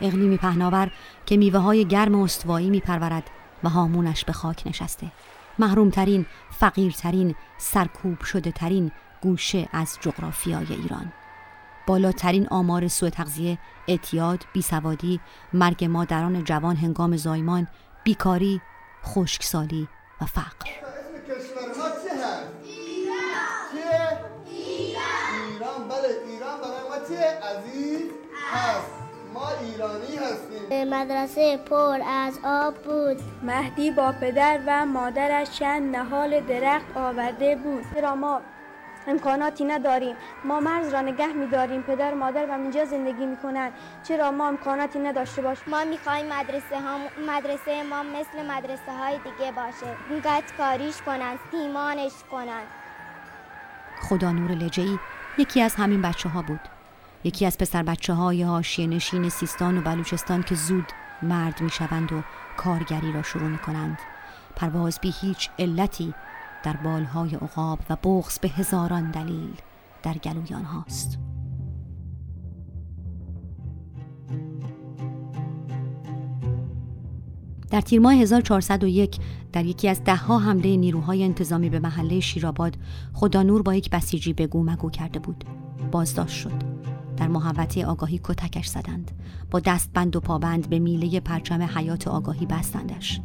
اقلیمی 0.00 0.36
پهناور 0.36 0.90
که 1.26 1.36
میوه 1.36 1.58
های 1.60 1.84
گرم 1.84 2.14
استوایی 2.14 2.70
میپرورد 2.70 3.30
و 3.64 3.68
هامونش 3.68 4.24
به 4.24 4.32
خاک 4.32 4.62
نشسته. 4.66 5.12
محرومترین 5.58 6.26
فقیرترین 6.50 7.34
سرکوب 7.58 8.22
شده 8.22 8.52
ترین 8.52 8.92
گوشه 9.22 9.68
از 9.72 9.98
جغرافیای 10.00 10.66
ایران. 10.70 11.12
بالاترین 11.86 12.48
آمار 12.48 12.88
سوء 12.88 13.10
تغذیه 13.10 13.58
اعتیاد 13.88 14.44
بیسوادی 14.52 15.20
مرگ 15.52 15.84
مادران 15.84 16.44
جوان 16.44 16.76
هنگام 16.76 17.16
زایمان 17.16 17.68
بیکاری 18.04 18.60
خشکسالی 19.04 19.88
و 20.20 20.24
فقر؟ 20.24 20.66
ایران. 22.64 23.28
چیه؟ 23.72 24.18
ایران. 24.50 25.88
بله 25.88 26.08
ایران 26.26 26.60
برای 26.60 26.88
ما 26.88 27.08
چه؟ 27.08 27.38
عزیز. 27.48 28.10
هست. 28.52 28.97
هستیم 30.32 30.88
مدرسه 30.94 31.56
پر 31.56 31.98
از 32.06 32.40
آب 32.44 32.74
بود. 32.74 33.22
مهدی 33.42 33.90
با 33.90 34.12
پدر 34.20 34.60
و 34.66 34.86
مادرش 34.86 35.50
چند 35.50 35.96
نهال 35.96 36.40
درخت 36.40 36.96
آورده 36.96 37.56
بود. 37.56 37.84
چرا 37.94 38.14
ما 38.14 38.40
امکاناتی 39.06 39.64
نداریم. 39.64 40.16
ما 40.44 40.60
مرز 40.60 40.94
را 40.94 41.00
نگه 41.00 41.26
میداریم. 41.26 41.82
پدر 41.82 42.14
و 42.14 42.16
مادر 42.16 42.46
و 42.46 42.52
اینجا 42.52 42.84
زندگی 42.84 43.26
می‌کنن 43.26 43.70
چرا 44.02 44.30
ما 44.30 44.48
امکاناتی 44.48 44.98
نداشته 44.98 45.42
باشیم؟ 45.42 45.64
ما 45.66 45.84
می‌خوایم 45.84 46.26
مدرسه, 46.26 46.76
هم 46.76 47.00
مدرسه 47.28 47.82
ما 47.82 48.02
مثل 48.02 48.46
مدرسه 48.50 48.92
های 48.98 49.18
دیگه 49.18 49.52
باشه. 49.52 49.96
اینقدر 50.10 50.54
کاریش 50.58 51.02
کنن 51.02 51.38
سیمانش 51.50 52.12
کنن 52.30 52.62
خدا 54.02 54.32
نور 54.32 54.50
لجهی 54.50 54.98
یکی 55.38 55.62
از 55.62 55.74
همین 55.74 56.02
بچه 56.02 56.28
ها 56.28 56.42
بود. 56.42 56.60
یکی 57.24 57.46
از 57.46 57.58
پسر 57.58 57.82
بچه 57.82 58.14
های 58.14 58.42
هاشیه 58.42 58.86
نشین 58.86 59.28
سیستان 59.28 59.78
و 59.78 59.80
بلوچستان 59.80 60.42
که 60.42 60.54
زود 60.54 60.86
مرد 61.22 61.60
می 61.60 61.70
شوند 61.70 62.12
و 62.12 62.22
کارگری 62.56 63.12
را 63.12 63.22
شروع 63.22 63.48
می 63.48 63.58
کنند 63.58 63.98
پرواز 64.56 64.98
بی 65.02 65.14
هیچ 65.20 65.50
علتی 65.58 66.14
در 66.64 66.76
بالهای 66.76 67.34
عقاب 67.34 67.78
و 67.90 67.96
بغز 67.96 68.38
به 68.38 68.48
هزاران 68.48 69.10
دلیل 69.10 69.54
در 70.02 70.14
گلوی 70.14 70.54
آنهاست 70.54 71.18
در 77.70 77.80
تیر 77.80 78.00
ماه 78.00 78.14
1401 78.14 79.18
در 79.52 79.64
یکی 79.64 79.88
از 79.88 80.04
دهها 80.04 80.38
حمله 80.38 80.76
نیروهای 80.76 81.24
انتظامی 81.24 81.70
به 81.70 81.78
محله 81.78 82.20
شیرآباد 82.20 82.76
خدا 83.12 83.42
نور 83.42 83.62
با 83.62 83.74
یک 83.74 83.90
بسیجی 83.90 84.32
بگو 84.32 84.62
مگو 84.62 84.90
کرده 84.90 85.18
بود. 85.18 85.44
بازداشت 85.92 86.36
شد. 86.36 86.52
در 87.18 87.28
محوطه 87.28 87.86
آگاهی 87.86 88.20
کتکش 88.24 88.66
زدند. 88.66 89.10
با 89.50 89.60
دستبند 89.60 90.16
و 90.16 90.20
پابند 90.20 90.70
به 90.70 90.78
میله 90.78 91.20
پرچم 91.20 91.62
حیات 91.62 92.08
آگاهی 92.08 92.46
بستندش. 92.46 93.20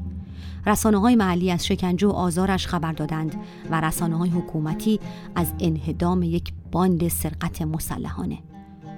رسانه 0.65 0.99
های 0.99 1.15
محلی 1.15 1.51
از 1.51 1.65
شکنجه 1.65 2.07
و 2.07 2.11
آزارش 2.11 2.67
خبر 2.67 2.91
دادند 2.91 3.35
و 3.71 3.81
رسانه 3.81 4.17
های 4.17 4.29
حکومتی 4.29 4.99
از 5.35 5.53
انهدام 5.59 6.23
یک 6.23 6.53
باند 6.71 7.07
سرقت 7.07 7.61
مسلحانه. 7.61 8.39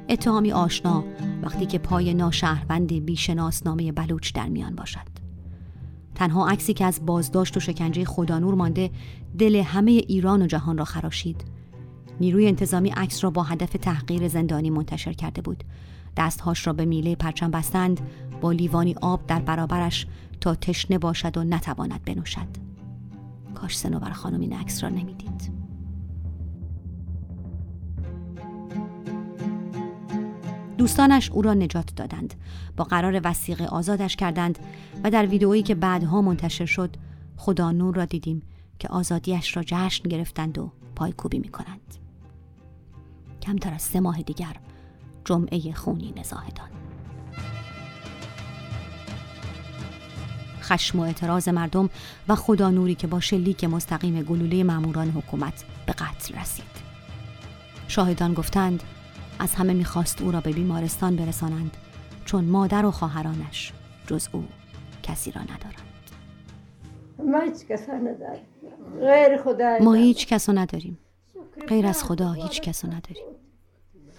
اتهامی 0.10 0.52
آشنا 0.52 1.04
وقتی 1.44 1.66
که 1.66 1.78
پای 1.78 2.14
ناشهروند 2.14 2.94
بیشناسنامه 2.94 3.92
بلوچ 3.92 4.34
در 4.34 4.48
میان 4.48 4.76
باشد. 4.76 5.26
تنها 6.16 6.48
عکسی 6.48 6.74
که 6.74 6.86
از 6.86 7.06
بازداشت 7.06 7.58
و 7.58 7.60
شکنجه 7.60 8.06
خدانور 8.06 8.56
مانده 8.56 8.92
دل 9.38 9.56
همه 9.56 9.92
ایران 9.92 10.42
و 10.42 10.48
جهان 10.48 10.78
را 10.78 10.86
خراشید. 10.86 11.55
نیروی 12.20 12.48
انتظامی 12.48 12.90
عکس 12.90 13.24
را 13.24 13.30
با 13.30 13.44
هدف 13.44 13.70
تحقیر 13.70 14.28
زندانی 14.28 14.70
منتشر 14.70 15.14
کرده 15.14 15.42
بود. 15.42 15.64
دستهاش 16.18 16.68
را 16.68 16.74
به 16.74 16.86
میله 16.86 17.16
پرچم 17.16 17.52
بستند 17.52 18.02
با 18.42 18.52
لیوانی 18.52 18.96
آب 19.02 19.28
در 19.28 19.40
برابرش 19.40 20.08
تا 20.42 20.56
تشنه 20.56 20.98
باشد 20.98 21.38
و 21.38 21.44
نتواند 21.44 22.06
بنوشد. 22.06 22.48
کاش 23.56 23.78
سنوبر 23.78 24.10
خانم 24.10 24.40
این 24.40 24.54
عکس 24.54 24.84
را 24.84 24.90
نمی‌دید. 24.90 25.66
دوستانش 30.78 31.32
او 31.32 31.42
را 31.42 31.54
نجات 31.54 31.96
دادند. 31.96 32.34
با 32.78 32.84
قرار 32.84 33.22
وسیقه 33.24 33.66
آزادش 33.66 34.16
کردند 34.16 34.60
و 35.04 35.12
در 35.12 35.26
ویدئویی 35.26 35.64
که 35.64 35.76
بعدها 35.76 36.22
منتشر 36.22 36.66
شد 36.66 36.96
خدا 37.38 37.72
نور 37.72 37.96
را 37.96 38.06
دیدیم 38.06 38.42
که 38.80 38.88
آزادیش 38.88 39.58
را 39.58 39.64
جشن 39.66 40.10
گرفتند 40.10 40.58
و 40.58 40.72
پایکوبی 40.96 41.40
می 41.40 41.50
کنند. 41.50 42.05
کمتر 43.46 43.74
از 43.74 43.82
سه 43.82 44.00
ماه 44.00 44.22
دیگر 44.22 44.56
جمعه 45.26 45.74
خونی 45.74 46.14
نزاهدان. 46.18 46.70
خشم 50.62 51.00
و 51.00 51.02
اعتراض 51.02 51.50
مردم 51.50 51.90
و 52.28 52.36
خدا 52.36 52.70
نوری 52.70 52.96
که 52.96 53.08
با 53.08 53.20
شلیک 53.20 53.64
مستقیم 53.64 54.22
گلوله 54.22 54.64
ماموران 54.64 55.10
حکومت 55.10 55.66
به 55.86 55.94
قتل 55.94 56.40
رسید. 56.40 56.76
شاهدان 57.88 58.34
گفتند 58.34 58.84
از 59.40 59.56
همه 59.56 59.74
می‌خواست 59.74 60.22
او 60.22 60.32
را 60.32 60.42
به 60.42 60.52
بیمارستان 60.52 61.16
برسانند 61.16 61.78
چون 62.26 62.46
مادر 62.46 62.86
و 62.86 62.92
خواهرانش 62.92 63.74
جز 64.08 64.28
او 64.32 64.46
کسی 65.04 65.32
را 65.32 65.42
ندارند. 65.42 66.10
ما 67.20 67.40
هیچ 67.40 67.66
کس 67.66 67.90
نداریم. 67.90 68.46
غیر 69.00 69.42
خدا 69.44 69.78
ما 69.82 69.94
هیچ 69.94 70.28
کس 70.28 70.50
نداریم. 70.50 70.98
غیر 71.68 71.88
از 71.88 72.04
خدا 72.04 72.32
هیچ 72.32 72.62
کس 72.62 72.86
رو 72.86 72.92
نداریم 72.92 73.26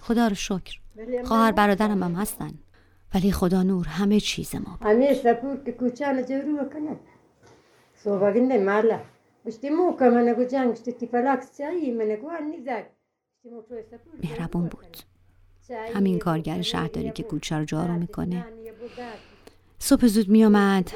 خدا 0.01 0.27
رو 0.27 0.35
شکر. 0.35 0.79
خواهر 1.23 1.51
برادرم 1.51 2.03
هم 2.03 2.15
هستن. 2.15 2.51
ولی 3.13 3.31
خدا 3.31 3.63
نور 3.63 3.87
همه 3.87 4.19
چیز 4.19 4.55
ما 4.55 4.77
که 4.81 4.87
که 10.91 11.03
مهربون 14.23 14.67
بود. 14.67 14.97
همین 15.93 16.19
کارگر 16.19 16.61
شهرداری 16.61 17.11
که 17.11 17.23
کوچه 17.23 17.55
رو 17.55 17.65
جارو 17.65 17.93
می‌کنه. 17.93 18.45
صبح 19.79 20.07
زود 20.07 20.29
میامد 20.29 20.91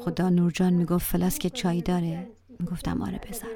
خدا 0.00 0.30
نورجان 0.30 0.72
می‌گفت 0.72 1.06
فلاسک 1.06 1.46
چای 1.46 1.82
داره. 1.82 2.28
می‌گفتم 2.58 3.02
آره 3.02 3.18
پسرم. 3.18 3.50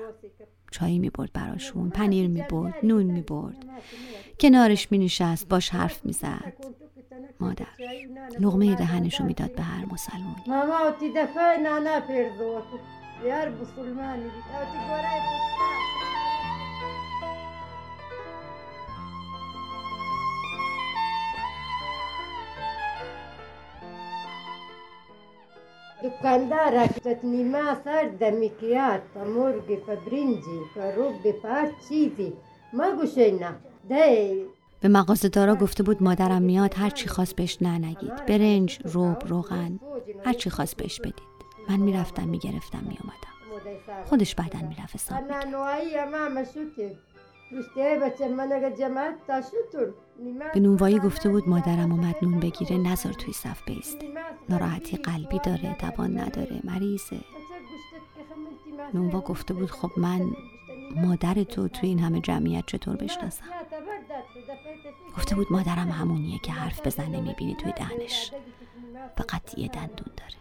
چای 0.71 0.99
می‌برد 0.99 1.33
براشون 1.33 1.91
پنیر 1.91 2.29
می‌برد 2.29 2.75
نون 2.83 3.03
می‌برد. 3.03 3.65
کنارش 4.41 4.93
مینشست 4.93 5.49
باش 5.49 5.71
حرف 5.71 6.05
می‌زد. 6.05 6.53
مادر 7.41 7.67
لغمه 8.41 8.75
دهنشو 8.75 9.25
می‌داد 9.25 9.55
به 9.55 9.63
هر 9.63 9.85
بسلمانی 9.85 10.43
کنده 26.23 26.57
رکتت 26.57 27.25
نیمه 27.25 27.83
سر 27.85 28.11
دمیکیات 28.21 29.01
پا 29.15 29.25
مرگ 29.25 29.79
پا 29.79 29.95
برنجی 29.95 30.61
پا 30.75 30.91
روب 30.91 31.45
هر 31.45 31.71
چیزی 31.89 32.33
مگو 32.73 33.03
نه 33.41 33.55
ده 33.89 34.47
به 34.81 34.89
مغازه‌دارا 34.89 35.55
گفته 35.55 35.83
بود 35.83 36.03
مادرم 36.03 36.43
میاد 36.43 36.75
هر 36.75 36.91
چی 36.91 37.09
خواست 37.09 37.37
بهش 37.37 37.59
نه 37.61 37.79
نگید 37.79 38.27
برنج 38.27 38.79
روب 38.85 39.17
روغن 39.27 39.79
هر 40.25 40.33
چی 40.33 40.51
خواست 40.51 40.77
بهش 40.77 41.01
بدید 41.01 41.29
من 41.69 41.77
می‌رفتم 41.77 42.29
می‌گرفتم 42.29 42.79
میومدم 42.83 43.29
خودش 44.05 44.35
بعدا 44.35 44.59
می‌رفت 44.59 44.95
حساب 44.95 45.19
به 50.55 50.61
نونوایی 50.61 50.99
گفته 50.99 51.29
بود 51.29 51.49
مادرم 51.49 51.93
اومد 51.93 52.17
نون 52.23 52.41
بگیره 52.41 52.79
نزار 52.79 53.13
توی 53.13 53.33
صف 53.33 53.63
بیسته 53.67 54.07
ناراحتی 54.49 54.97
قلبی 54.97 55.41
داره 55.45 55.77
دوان 55.81 56.19
نداره 56.19 56.61
مریضه 56.65 57.21
نونوا 58.95 59.21
گفته 59.21 59.55
بود 59.55 59.71
خب 59.71 59.91
من 59.97 60.21
مادر 60.97 61.35
تو 61.35 61.69
توی 61.69 61.89
این 61.89 61.99
همه 61.99 62.21
جمعیت 62.21 62.67
چطور 62.67 62.97
بشناسم 62.97 63.45
گفته 65.17 65.35
بود 65.35 65.47
مادرم 65.51 65.91
همونیه 65.91 66.39
که 66.39 66.53
حرف 66.53 66.87
بزنه 66.87 67.21
می‌بینی 67.21 67.55
توی 67.55 67.73
دهنش 67.73 68.33
فقط 69.17 69.59
یه 69.59 69.69
دندون 69.69 70.13
داره 70.17 70.39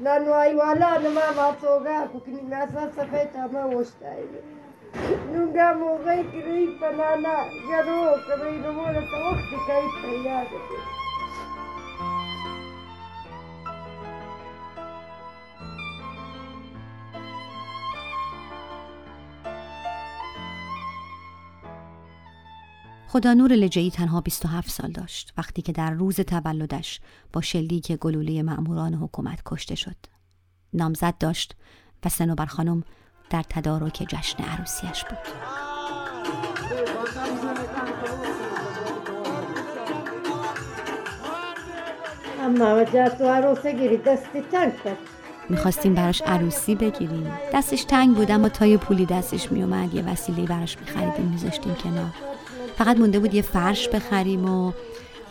وقت 0.00 0.24
که 0.24 0.28
گسابه 0.28 0.36
این 0.36 0.52
وقت 0.52 0.52
گیری 0.52 0.52
نگه 0.52 0.52
نواتی 0.52 0.52
نانوایی 0.52 0.54
والا 0.54 0.98
نما 0.98 1.32
ما 1.36 1.52
توگا 1.52 2.06
ککنی 2.14 2.42
ناسا 2.42 2.86
خدا 23.09 23.33
نور 23.33 23.51
لجهی 23.53 23.91
تنها 23.91 24.21
27 24.21 24.69
سال 24.69 24.91
داشت 24.91 25.33
وقتی 25.37 25.61
که 25.61 25.71
در 25.71 25.91
روز 25.91 26.21
تولدش 26.21 26.99
با 27.33 27.41
شلیک 27.41 27.91
گلوله 27.91 28.43
مأموران 28.43 28.93
حکومت 28.93 29.41
کشته 29.45 29.75
شد. 29.75 29.95
نامزد 30.73 31.17
داشت 31.19 31.55
و 32.05 32.09
سنوبر 32.09 32.45
خانم 32.45 32.83
در 33.29 33.43
تدارک 33.49 34.05
جشن 34.09 34.43
عروسیش 34.43 35.03
بود. 35.03 35.17
اما 42.41 42.81
وجه 42.81 43.09
تو 43.09 43.25
عروسه 43.25 43.71
گیری 43.71 43.97
دستی 43.97 44.41
تنگ 44.41 44.83
کرد 44.83 44.97
می‌خواستیم 45.49 45.93
براش 45.93 46.21
عروسی 46.21 46.75
بگیریم 46.75 47.31
دستش 47.53 47.83
تنگ 47.83 48.15
بود 48.15 48.31
اما 48.31 48.49
تا 48.49 48.65
یه 48.65 48.77
پولی 48.77 49.05
دستش 49.05 49.51
میومد 49.51 49.93
یه 49.93 50.01
وسیله 50.01 50.45
براش 50.45 50.77
میخریدیم 50.79 51.25
میذاشتیم 51.25 51.75
کنار 51.75 52.13
فقط 52.77 52.97
مونده 52.97 53.19
بود 53.19 53.33
یه 53.33 53.41
فرش 53.41 53.89
بخریم 53.89 54.49
و 54.49 54.71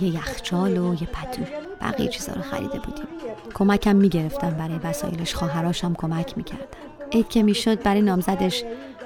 یه 0.00 0.14
یخچال 0.14 0.78
و 0.78 0.94
یه 0.94 1.06
پتو. 1.06 1.42
بقیه 1.80 2.08
چیزا 2.08 2.32
رو 2.32 2.42
خریده 2.42 2.78
بودیم. 2.78 3.06
کمکم 3.54 3.96
می‌گرفتم 3.96 4.50
برای 4.50 4.78
وسایلش. 4.78 5.34
خواهراشم 5.34 5.94
کمک 5.94 6.36
می‌کردن. 6.36 6.64
عید 7.12 7.28
که 7.28 7.42
می‌شد 7.42 7.82
برای 7.82 8.02
نامزدش 8.02 8.62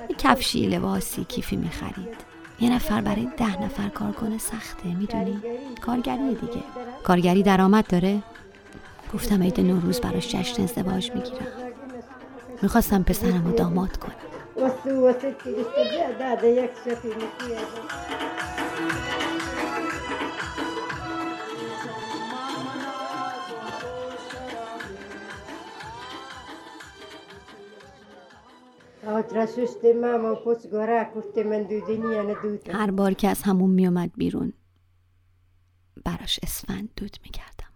یه 0.09 0.17
کفشی 0.19 0.67
لباسی 0.67 1.25
کیفی 1.25 1.57
می‌خرید. 1.57 2.31
یه 2.61 2.71
نفر 2.73 3.01
برای 3.01 3.29
ده 3.37 3.63
نفر 3.63 3.89
کار 3.89 4.13
کنه 4.13 4.39
سخته 4.39 4.89
می‌دونی؟ 4.89 5.41
کارگری 5.81 6.35
دیگه. 6.35 6.63
کارگری 7.05 7.43
درآمد 7.43 7.87
داره. 7.87 8.23
گفتم 9.15 9.43
عید 9.43 9.61
نوروز 9.61 10.01
براش 10.01 10.29
جشن 10.29 10.63
ازدواج 10.63 11.11
می‌گیرم. 11.15 11.47
می‌خواستم 12.63 13.03
پسرم 13.03 13.45
رو 13.45 13.53
داماد 13.53 13.97
کنم. 13.97 14.15
وسو 14.57 15.09
وسط 15.09 15.43
که 15.43 15.51
گشته 15.51 16.19
داده 16.19 16.49
یک 16.49 16.71
شفی 16.85 17.09
ندوده 17.09 17.61
هر 32.73 32.91
بار 32.91 33.15
که 33.15 33.29
از 33.29 33.43
همون 33.43 33.71
میومد 33.71 34.11
بیرون 34.17 34.53
براش 36.05 36.41
اسفند 36.43 36.89
دود 36.97 37.17
می‌کردم 37.25 37.71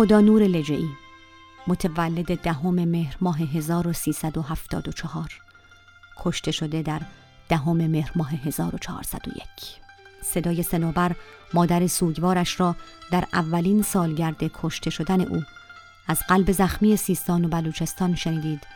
خدا 0.00 0.20
نور 0.20 0.42
لجعی 0.42 0.88
متولد 1.66 2.42
دهم 2.42 2.74
مهر 2.74 3.16
ماه 3.20 3.38
1374 3.38 5.40
کشته 6.16 6.50
شده 6.50 6.82
در 6.82 7.00
دهم 7.48 7.76
مهر 7.76 8.12
ماه 8.16 8.30
1401 8.30 9.44
صدای 10.22 10.62
سنوبر 10.62 11.16
مادر 11.54 11.86
سوگوارش 11.86 12.60
را 12.60 12.76
در 13.10 13.24
اولین 13.32 13.82
سالگرد 13.82 14.50
کشته 14.62 14.90
شدن 14.90 15.20
او 15.20 15.42
از 16.08 16.20
قلب 16.28 16.52
زخمی 16.52 16.96
سیستان 16.96 17.44
و 17.44 17.48
بلوچستان 17.48 18.14
شنیدید. 18.14 18.66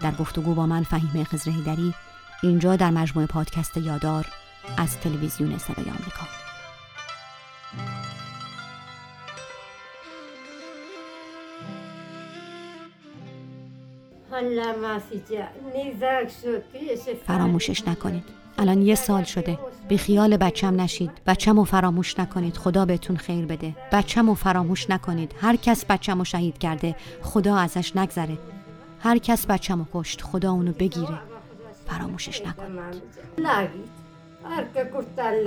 در 0.00 0.14
گفتگو 0.14 0.54
با 0.54 0.66
من 0.66 0.82
فهیم 0.82 1.24
خزرهیدری 1.24 1.94
اینجا 2.42 2.76
در 2.76 2.90
مجموعه 2.90 3.26
پادکست 3.26 3.76
یادار 3.76 4.26
از 4.76 5.00
تلویزیون 5.00 5.58
صدای 5.58 5.90
آمریکا. 5.90 6.41
فراموشش 17.26 17.88
نکنید. 17.88 18.24
الان 18.58 18.82
یه 18.82 18.94
سال 18.94 19.24
شده. 19.24 19.58
بی 19.88 19.98
خیال 19.98 20.36
بچم 20.36 20.80
نشید. 20.80 21.10
بچم 21.26 21.58
و 21.58 21.64
فراموش 21.64 22.18
نکنید. 22.18 22.56
خدا 22.56 22.84
بهتون 22.84 23.16
خیر 23.16 23.46
بده. 23.46 23.76
بچم 23.92 24.28
و 24.28 24.34
فراموش 24.34 24.90
نکنید. 24.90 25.34
هر 25.40 25.56
کس 25.56 25.84
بچم 25.84 26.20
و 26.20 26.24
شهید 26.24 26.58
کرده 26.58 26.96
خدا 27.22 27.56
ازش 27.56 27.96
نگذره. 27.96 28.38
هر 29.00 29.18
کس 29.18 29.46
بچم 29.46 29.80
و 29.80 29.84
کشت 29.94 30.22
خدا 30.22 30.52
اونو 30.52 30.72
بگیره. 30.72 31.18
فراموشش 31.86 32.42
نکنید. 32.46 33.02
هر 34.44 34.64
که 34.74 34.90
کشتن 34.94 35.44